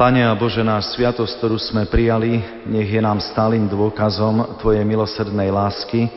Pane 0.00 0.24
a 0.24 0.32
Bože, 0.32 0.64
náš 0.64 0.96
sviatosť, 0.96 1.36
ktorú 1.36 1.60
sme 1.60 1.84
prijali, 1.84 2.40
nech 2.64 2.88
je 2.88 3.04
nám 3.04 3.20
stálym 3.20 3.68
dôkazom 3.68 4.56
Tvojej 4.64 4.80
milosrdnej 4.88 5.52
lásky 5.52 6.08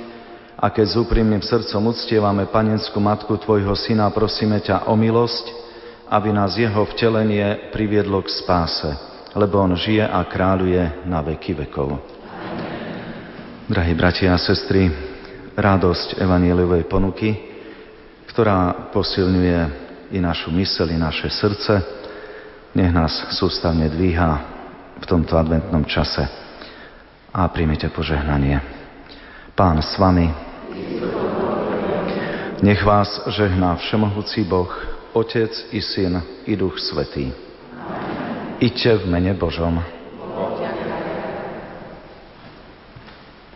a 0.56 0.72
keď 0.72 0.86
s 0.88 0.96
úprimným 0.96 1.44
srdcom 1.44 1.92
uctievame 1.92 2.48
Panenskú 2.48 2.96
Matku 3.04 3.36
Tvojho 3.44 3.76
Syna, 3.76 4.08
prosíme 4.16 4.64
ťa 4.64 4.88
o 4.88 4.96
milosť, 4.96 5.52
aby 6.08 6.32
nás 6.32 6.56
jeho 6.56 6.88
vtelenie 6.96 7.68
priviedlo 7.76 8.24
k 8.24 8.32
spáse, 8.32 8.88
lebo 9.36 9.60
On 9.60 9.76
žije 9.76 10.08
a 10.08 10.24
kráľuje 10.24 11.04
na 11.04 11.20
veky 11.20 11.60
vekov. 11.60 12.00
Drahí 13.68 13.92
bratia 14.00 14.32
a 14.32 14.40
sestry, 14.40 14.88
radosť 15.60 16.24
Evanieliovej 16.24 16.88
ponuky, 16.88 17.36
ktorá 18.32 18.88
posilňuje 18.96 19.83
i 20.14 20.22
našu 20.22 20.54
mysel, 20.54 20.94
i 20.94 20.98
naše 20.98 21.30
srdce. 21.30 21.82
Nech 22.78 22.94
nás 22.94 23.34
sústavne 23.34 23.90
dvíha 23.90 24.32
v 25.02 25.06
tomto 25.10 25.34
adventnom 25.38 25.82
čase 25.90 26.22
a 27.34 27.50
príjmite 27.50 27.90
požehnanie. 27.90 28.62
Pán 29.58 29.82
s 29.82 29.98
vami, 29.98 30.30
nech 32.62 32.82
vás 32.86 33.26
žehná 33.34 33.76
Všemohúci 33.76 34.46
Boh, 34.46 34.70
Otec 35.18 35.54
i 35.74 35.82
Syn 35.82 36.22
i 36.46 36.54
Duch 36.54 36.78
Svetý. 36.78 37.34
Iďte 38.62 39.02
v 39.02 39.06
mene 39.10 39.34
Božom. 39.34 39.82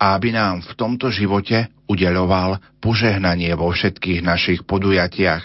a 0.00 0.16
aby 0.16 0.34
nám 0.34 0.64
v 0.64 0.72
tomto 0.74 1.12
živote 1.12 1.68
udeľoval 1.86 2.80
požehnanie 2.80 3.52
vo 3.54 3.70
všetkých 3.70 4.20
našich 4.24 4.60
podujatiach, 4.64 5.44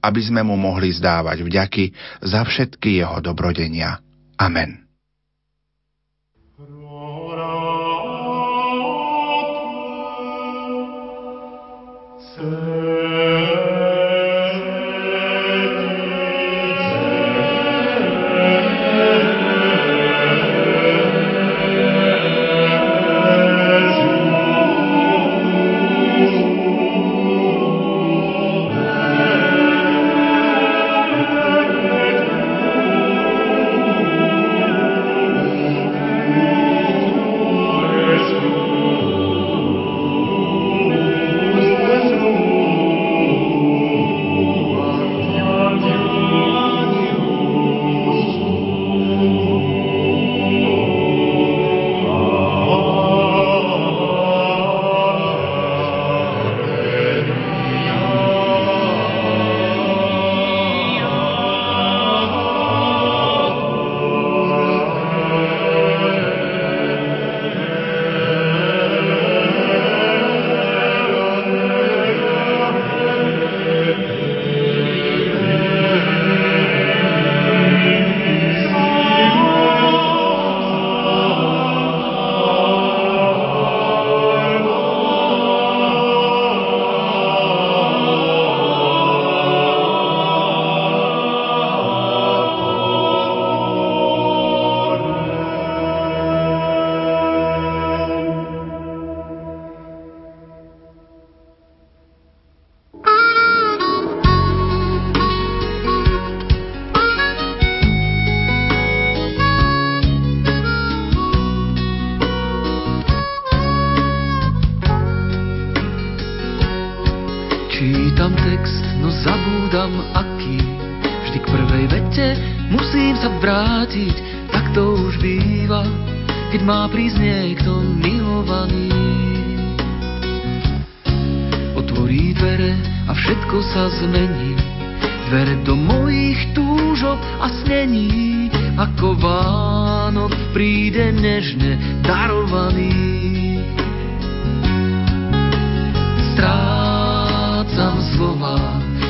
aby 0.00 0.20
sme 0.24 0.40
mu 0.42 0.56
mohli 0.56 0.90
zdávať 0.90 1.44
vďaky 1.44 1.84
za 2.24 2.42
všetky 2.44 3.04
jeho 3.04 3.20
dobrodenia. 3.20 4.00
Amen. 4.40 4.87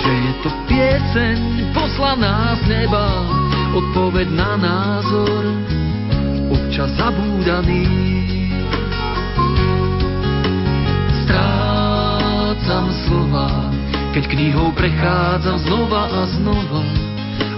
že 0.00 0.12
je 0.12 0.32
to 0.40 0.50
pieseň 0.64 1.36
poslaná 1.76 2.56
z 2.56 2.62
neba, 2.72 3.06
odpoveď 3.76 4.28
na 4.32 4.52
názor, 4.56 5.44
občas 6.48 6.90
zabúdaný. 6.96 7.84
Strácam 11.24 12.86
slova, 13.06 13.48
keď 14.16 14.24
knihou 14.32 14.72
prechádzam 14.72 15.56
znova 15.68 16.08
a 16.08 16.22
znova 16.40 16.82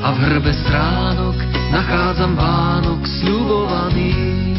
a 0.03 0.09
v 0.13 0.19
hrbe 0.19 0.53
stránok 0.67 1.37
nachádzam 1.71 2.35
Vánok 2.35 3.01
sľubovaný. 3.07 4.52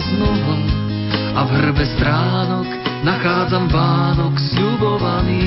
Znova 0.00 0.56
a 1.36 1.40
v 1.46 1.50
hrbe 1.60 1.84
stránok 1.96 2.68
nachádzam 3.04 3.68
Vánok 3.68 4.34
sľubovaný. 4.40 5.46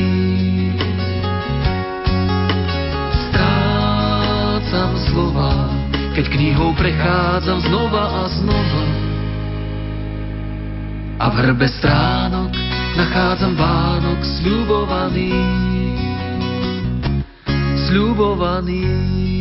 Strácam 3.29 4.91
slova, 5.09 5.51
keď 6.13 6.25
knihou 6.29 6.71
prechádzam 6.77 7.59
znova 7.65 8.03
a 8.05 8.23
znova 8.29 8.85
a 11.23 11.31
v 11.31 11.35
hrbe 11.39 11.67
stránok 11.79 12.51
nachádzam 12.99 13.55
Vánok 13.55 14.19
sľubovaný. 14.21 15.31
Sľubovaný. 17.87 19.32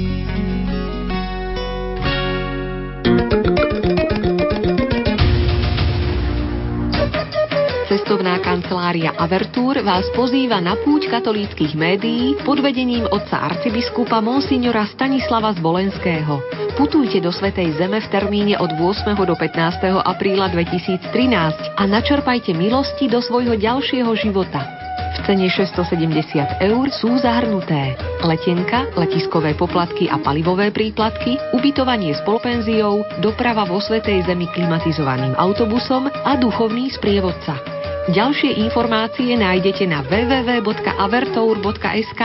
Cestovná 8.23 8.39
kancelária 8.39 9.11
Avertúr 9.19 9.83
vás 9.83 10.07
pozýva 10.15 10.63
na 10.63 10.79
púť 10.79 11.11
katolíckých 11.11 11.75
médií 11.75 12.39
pod 12.47 12.63
vedením 12.63 13.03
otca 13.11 13.51
arcibiskupa 13.51 14.23
Monsignora 14.23 14.87
Stanislava 14.95 15.51
Zvolenského. 15.59 16.39
Putujte 16.79 17.19
do 17.19 17.35
Svetej 17.35 17.75
Zeme 17.75 17.99
v 17.99 18.07
termíne 18.15 18.55
od 18.63 18.79
8. 18.79 19.19
do 19.27 19.35
15. 19.35 20.07
apríla 20.07 20.55
2013 20.55 21.03
a 21.75 21.83
načerpajte 21.83 22.55
milosti 22.55 23.11
do 23.11 23.19
svojho 23.19 23.59
ďalšieho 23.59 24.15
života. 24.15 24.71
V 25.19 25.27
cene 25.27 25.51
670 25.51 26.63
eur 26.63 26.87
sú 26.95 27.19
zahrnuté 27.19 27.99
letenka, 28.23 28.87
letiskové 28.95 29.59
poplatky 29.59 30.07
a 30.07 30.23
palivové 30.23 30.71
príplatky, 30.71 31.43
ubytovanie 31.59 32.15
s 32.15 32.23
polpenziou, 32.23 33.03
doprava 33.19 33.67
vo 33.67 33.83
Svetej 33.83 34.31
Zemi 34.31 34.47
klimatizovaným 34.55 35.35
autobusom 35.35 36.07
a 36.07 36.39
duchovný 36.39 36.87
sprievodca. 36.95 37.82
Ďalšie 38.11 38.59
informácie 38.59 39.38
nájdete 39.38 39.87
na 39.87 40.03
www.avertour.sk 40.03 42.23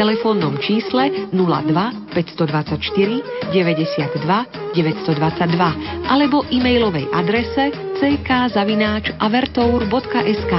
telefónnom 0.00 0.56
čísle 0.62 1.10
02 1.36 2.16
524 2.16 3.52
92 3.52 4.72
922 4.72 6.08
alebo 6.08 6.48
e-mailovej 6.48 7.12
adrese 7.12 7.76
ck.avertour.sk. 8.00 10.54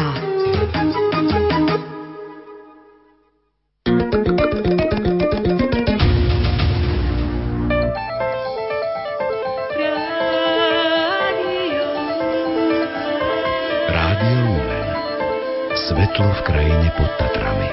svetlo 16.19 16.35
v 16.35 16.41
krajine 16.43 16.87
pod 16.99 17.11
Tatrami. 17.15 17.69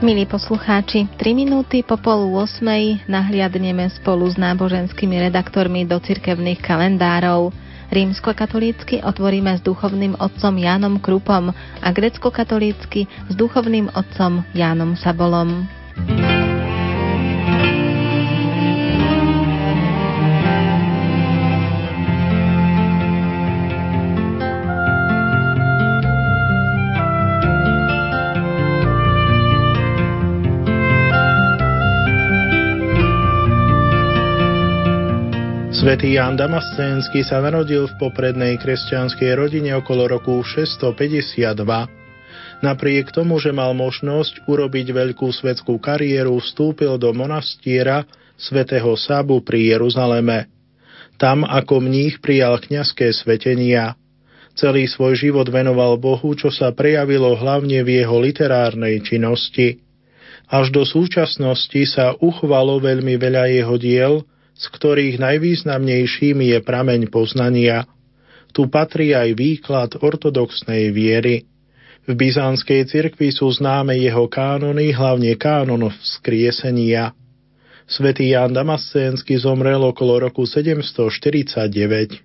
Milí 0.00 0.24
poslucháči, 0.24 1.04
3 1.20 1.36
minúty 1.36 1.84
po 1.84 2.00
polu 2.00 2.32
8 2.40 2.64
nahliadneme 3.04 3.92
spolu 3.92 4.24
s 4.32 4.40
náboženskými 4.40 5.20
redaktormi 5.28 5.84
do 5.84 6.00
cirkevných 6.00 6.64
kalendárov. 6.64 7.52
Rímsko-katolícky 7.92 9.04
otvoríme 9.04 9.52
s 9.52 9.60
duchovným 9.60 10.16
otcom 10.16 10.56
Jánom 10.56 10.96
Krupom 10.96 11.52
a 11.84 11.88
grecko-katolícky 11.92 13.04
s 13.04 13.32
duchovným 13.36 13.92
otcom 13.92 14.48
Jánom 14.56 14.96
Sabolom. 14.96 15.68
Svetý 35.86 36.18
Ján 36.18 36.34
Damascénsky 36.34 37.22
sa 37.22 37.38
narodil 37.38 37.86
v 37.86 37.94
poprednej 38.02 38.58
kresťanskej 38.58 39.38
rodine 39.38 39.70
okolo 39.78 40.18
roku 40.18 40.34
652. 40.42 41.62
Napriek 42.58 43.14
tomu, 43.14 43.38
že 43.38 43.54
mal 43.54 43.70
možnosť 43.70 44.50
urobiť 44.50 44.82
veľkú 44.90 45.30
svetskú 45.30 45.78
kariéru, 45.78 46.42
vstúpil 46.42 46.98
do 46.98 47.14
monastiera 47.14 48.02
svätého 48.34 48.98
Sabu 48.98 49.46
pri 49.46 49.78
Jeruzaleme. 49.78 50.50
Tam 51.22 51.46
ako 51.46 51.78
mních 51.78 52.18
prijal 52.18 52.58
kňazské 52.58 53.14
svetenia. 53.14 53.94
Celý 54.58 54.90
svoj 54.90 55.14
život 55.14 55.46
venoval 55.46 56.02
Bohu, 56.02 56.34
čo 56.34 56.50
sa 56.50 56.74
prejavilo 56.74 57.38
hlavne 57.38 57.86
v 57.86 58.02
jeho 58.02 58.18
literárnej 58.18 59.06
činnosti. 59.06 59.78
Až 60.50 60.74
do 60.74 60.82
súčasnosti 60.82 61.78
sa 61.86 62.10
uchvalo 62.18 62.82
veľmi 62.82 63.14
veľa 63.14 63.54
jeho 63.54 63.78
diel, 63.78 64.26
z 64.56 64.64
ktorých 64.72 65.20
najvýznamnejším 65.20 66.40
je 66.40 66.58
prameň 66.64 67.12
poznania. 67.12 67.84
Tu 68.56 68.64
patrí 68.72 69.12
aj 69.12 69.36
výklad 69.36 70.00
ortodoxnej 70.00 70.88
viery. 70.96 71.44
V 72.08 72.16
byzantskej 72.16 72.88
cirkvi 72.88 73.28
sú 73.34 73.52
známe 73.52 74.00
jeho 74.00 74.24
kánony, 74.32 74.96
hlavne 74.96 75.36
kánon 75.36 75.92
vzkriesenia. 75.92 77.12
Svetý 77.84 78.32
Ján 78.32 78.56
Damascénsky 78.56 79.36
zomrel 79.36 79.84
okolo 79.84 80.24
roku 80.24 80.48
749. 80.48 82.24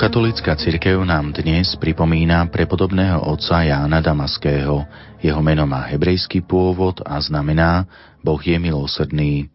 Grécko-katolická 0.00 0.56
cirkev 0.56 1.04
nám 1.04 1.36
dnes 1.36 1.76
pripomína 1.76 2.48
prepodobného 2.48 3.20
otca 3.20 3.60
Jána 3.60 4.00
Damaského. 4.00 4.88
Jeho 5.20 5.44
meno 5.44 5.68
má 5.68 5.84
hebrejský 5.92 6.40
pôvod 6.40 7.04
a 7.04 7.20
znamená 7.20 7.84
Boh 8.24 8.40
je 8.40 8.56
milosrdný. 8.56 9.52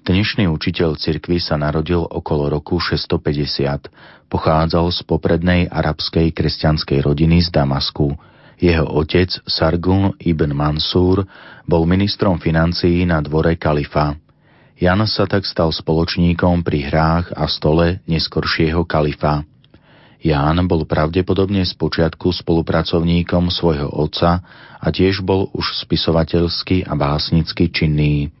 Dnešný 0.00 0.48
učiteľ 0.48 0.96
cirkvy 0.96 1.36
sa 1.36 1.60
narodil 1.60 2.00
okolo 2.00 2.56
roku 2.56 2.80
650. 2.80 4.32
Pochádzal 4.32 4.88
z 4.88 5.04
poprednej 5.04 5.68
arabskej 5.68 6.32
kresťanskej 6.32 7.04
rodiny 7.04 7.44
z 7.44 7.52
Damasku. 7.52 8.16
Jeho 8.56 8.88
otec 8.88 9.36
Sargun 9.44 10.16
ibn 10.16 10.56
Mansur 10.56 11.28
bol 11.68 11.84
ministrom 11.84 12.40
financií 12.40 13.04
na 13.04 13.20
dvore 13.20 13.60
kalifa. 13.60 14.16
Jan 14.80 15.04
sa 15.04 15.28
tak 15.28 15.44
stal 15.44 15.68
spoločníkom 15.76 16.64
pri 16.64 16.88
hrách 16.88 17.36
a 17.36 17.44
stole 17.52 18.00
neskoršieho 18.08 18.80
kalifa. 18.88 19.44
Ján 20.24 20.56
bol 20.64 20.88
pravdepodobne 20.88 21.68
z 21.68 21.76
počiatku 21.76 22.32
spolupracovníkom 22.32 23.52
svojho 23.52 23.92
otca 23.92 24.40
a 24.80 24.86
tiež 24.88 25.20
bol 25.20 25.52
už 25.52 25.76
spisovateľsky 25.84 26.80
a 26.80 26.96
básnicky 26.96 27.68
činný. 27.68 28.32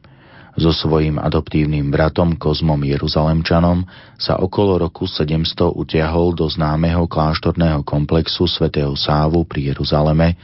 So 0.56 0.72
svojím 0.72 1.20
adoptívnym 1.20 1.92
bratom 1.92 2.40
Kozmom 2.40 2.80
Jeruzalemčanom 2.88 3.84
sa 4.16 4.40
okolo 4.40 4.80
roku 4.80 5.04
700 5.04 5.76
utiahol 5.76 6.32
do 6.32 6.48
známeho 6.48 7.04
kláštorného 7.04 7.84
komplexu 7.84 8.48
svätého 8.48 8.96
Sávu 8.96 9.44
pri 9.44 9.76
Jeruzaleme, 9.76 10.40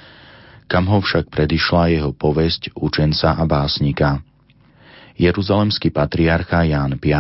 kam 0.69 0.93
ho 0.93 1.01
však 1.01 1.33
predišla 1.33 1.89
jeho 1.89 2.11
povesť 2.13 2.77
učenca 2.77 3.41
a 3.41 3.49
básnika. 3.49 4.21
Jeruzalemský 5.21 5.93
patriarcha 5.93 6.65
Ján 6.65 6.97
V 6.97 7.13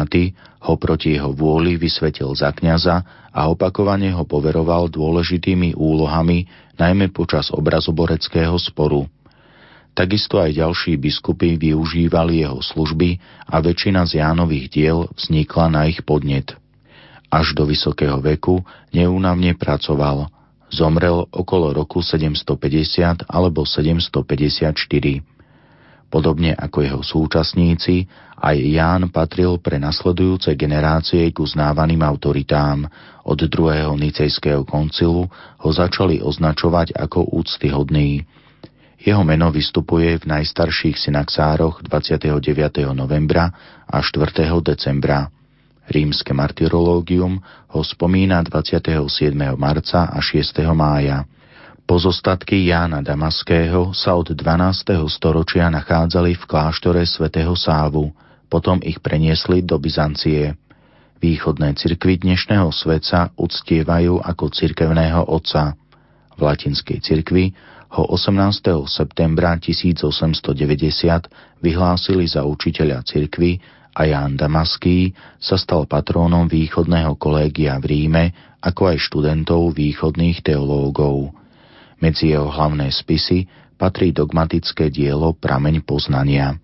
ho 0.64 0.74
proti 0.80 1.20
jeho 1.20 1.36
vôli 1.36 1.76
vysvetil 1.76 2.32
za 2.32 2.48
kňaza 2.57 3.28
a 3.28 3.40
opakovane 3.53 4.09
ho 4.16 4.24
poveroval 4.24 4.88
dôležitými 4.88 5.76
úlohami 5.76 6.48
najmä 6.80 7.12
počas 7.12 7.53
obrazoboreckého 7.53 8.57
sporu– 8.57 9.05
Takisto 9.90 10.38
aj 10.38 10.55
ďalší 10.55 10.96
biskupy 11.03 11.59
využívali 11.59 12.46
jeho 12.46 12.62
služby 12.62 13.18
a 13.51 13.59
väčšina 13.59 14.07
z 14.07 14.22
Jánových 14.22 14.66
diel 14.70 14.98
vznikla 15.18 15.66
na 15.66 15.90
ich 15.90 16.07
podnet. 16.07 16.55
Až 17.30 17.55
do 17.55 17.66
vysokého 17.66 18.22
veku 18.22 18.62
neúnavne 18.94 19.55
pracoval. 19.59 20.30
Zomrel 20.70 21.26
okolo 21.34 21.74
roku 21.74 21.98
750 21.98 23.26
alebo 23.26 23.66
754. 23.66 25.39
Podobne 26.11 26.58
ako 26.58 26.78
jeho 26.82 27.00
súčasníci, 27.06 28.11
aj 28.42 28.56
Ján 28.58 29.02
patril 29.14 29.62
pre 29.62 29.78
nasledujúce 29.78 30.58
generácie 30.58 31.30
k 31.30 31.38
uznávaným 31.38 32.02
autoritám. 32.02 32.82
Od 33.22 33.38
druhého 33.38 33.94
nicejského 33.94 34.66
koncilu 34.66 35.30
ho 35.30 35.70
začali 35.70 36.18
označovať 36.18 36.98
ako 36.98 37.30
úctyhodný. 37.30 38.26
Jeho 39.00 39.22
meno 39.22 39.54
vystupuje 39.54 40.18
v 40.18 40.28
najstarších 40.28 40.98
synaxároch 40.98 41.80
29. 41.86 42.42
novembra 42.90 43.48
a 43.86 44.02
4. 44.02 44.50
decembra. 44.61 45.30
Rímske 45.86 46.34
martyrológium 46.34 47.38
ho 47.70 47.80
spomína 47.86 48.42
27. 48.42 48.98
marca 49.54 50.11
a 50.11 50.18
6. 50.18 50.58
mája. 50.74 51.22
Pozostatky 51.91 52.70
Jána 52.70 53.03
Damaského 53.03 53.91
sa 53.91 54.14
od 54.14 54.30
12. 54.30 54.95
storočia 55.11 55.66
nachádzali 55.74 56.38
v 56.38 56.45
kláštore 56.47 57.03
svätého 57.03 57.51
Sávu, 57.59 58.14
potom 58.47 58.78
ich 58.78 59.03
preniesli 59.03 59.66
do 59.66 59.74
Byzancie. 59.74 60.55
Východné 61.18 61.74
cirkvy 61.74 62.22
dnešného 62.22 62.70
sveta 62.70 63.34
uctievajú 63.34 64.22
ako 64.22 64.55
cirkevného 64.55 65.34
otca. 65.34 65.74
V 66.38 66.41
latinskej 66.47 67.03
cirkvi 67.03 67.59
ho 67.99 68.07
18. 68.07 68.38
septembra 68.86 69.59
1890 69.59 70.47
vyhlásili 71.59 72.22
za 72.30 72.47
učiteľa 72.47 73.03
cirkvy 73.03 73.59
a 73.99 74.07
Ján 74.07 74.38
Damaský 74.38 75.11
sa 75.43 75.59
stal 75.59 75.91
patrónom 75.91 76.47
východného 76.47 77.18
kolégia 77.18 77.82
v 77.82 77.99
Ríme 77.99 78.24
ako 78.62 78.95
aj 78.95 79.11
študentov 79.11 79.74
východných 79.74 80.38
teológov. 80.47 81.34
Medzi 82.01 82.32
jeho 82.32 82.48
hlavné 82.48 82.88
spisy 82.88 83.44
patrí 83.76 84.12
dogmatické 84.16 84.88
dielo 84.88 85.36
Prameň 85.36 85.84
poznania. 85.84 86.57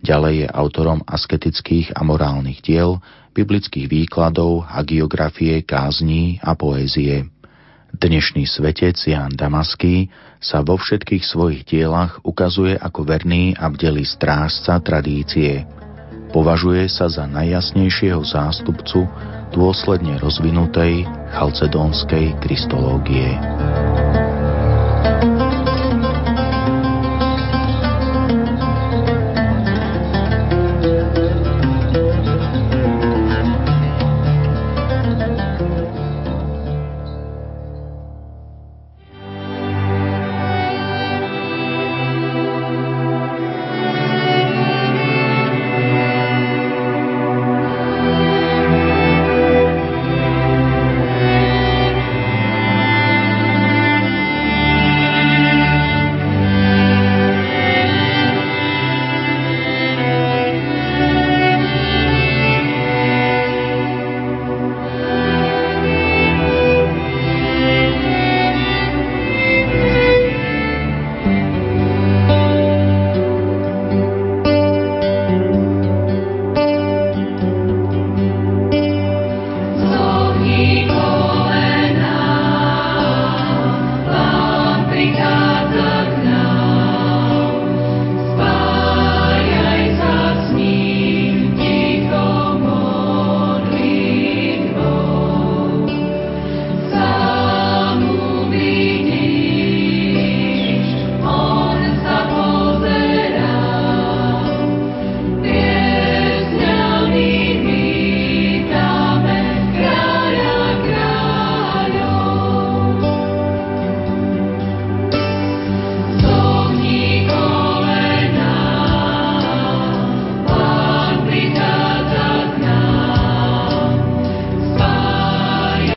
Ďalej 0.00 0.34
je 0.44 0.46
autorom 0.48 1.04
asketických 1.04 1.92
a 1.92 2.00
morálnych 2.00 2.64
diel, 2.64 3.04
biblických 3.36 3.92
výkladov, 3.92 4.64
hagiografie, 4.64 5.60
kázní 5.60 6.40
a 6.40 6.56
poézie. 6.56 7.28
Dnešný 7.92 8.48
svetec 8.48 8.96
Ján 8.96 9.36
Damaský 9.36 10.08
sa 10.40 10.64
vo 10.64 10.80
všetkých 10.80 11.28
svojich 11.28 11.68
dielach 11.68 12.16
ukazuje 12.24 12.72
ako 12.80 13.04
verný 13.04 13.52
a 13.60 13.68
bdelý 13.68 14.08
strážca 14.08 14.80
tradície. 14.80 15.68
Považuje 16.32 16.88
sa 16.88 17.12
za 17.12 17.28
najjasnejšieho 17.28 18.24
zástupcu 18.24 19.04
dôsledne 19.52 20.16
rozvinutej 20.22 21.04
chalcedónskej 21.36 22.40
kristológie. 22.40 23.36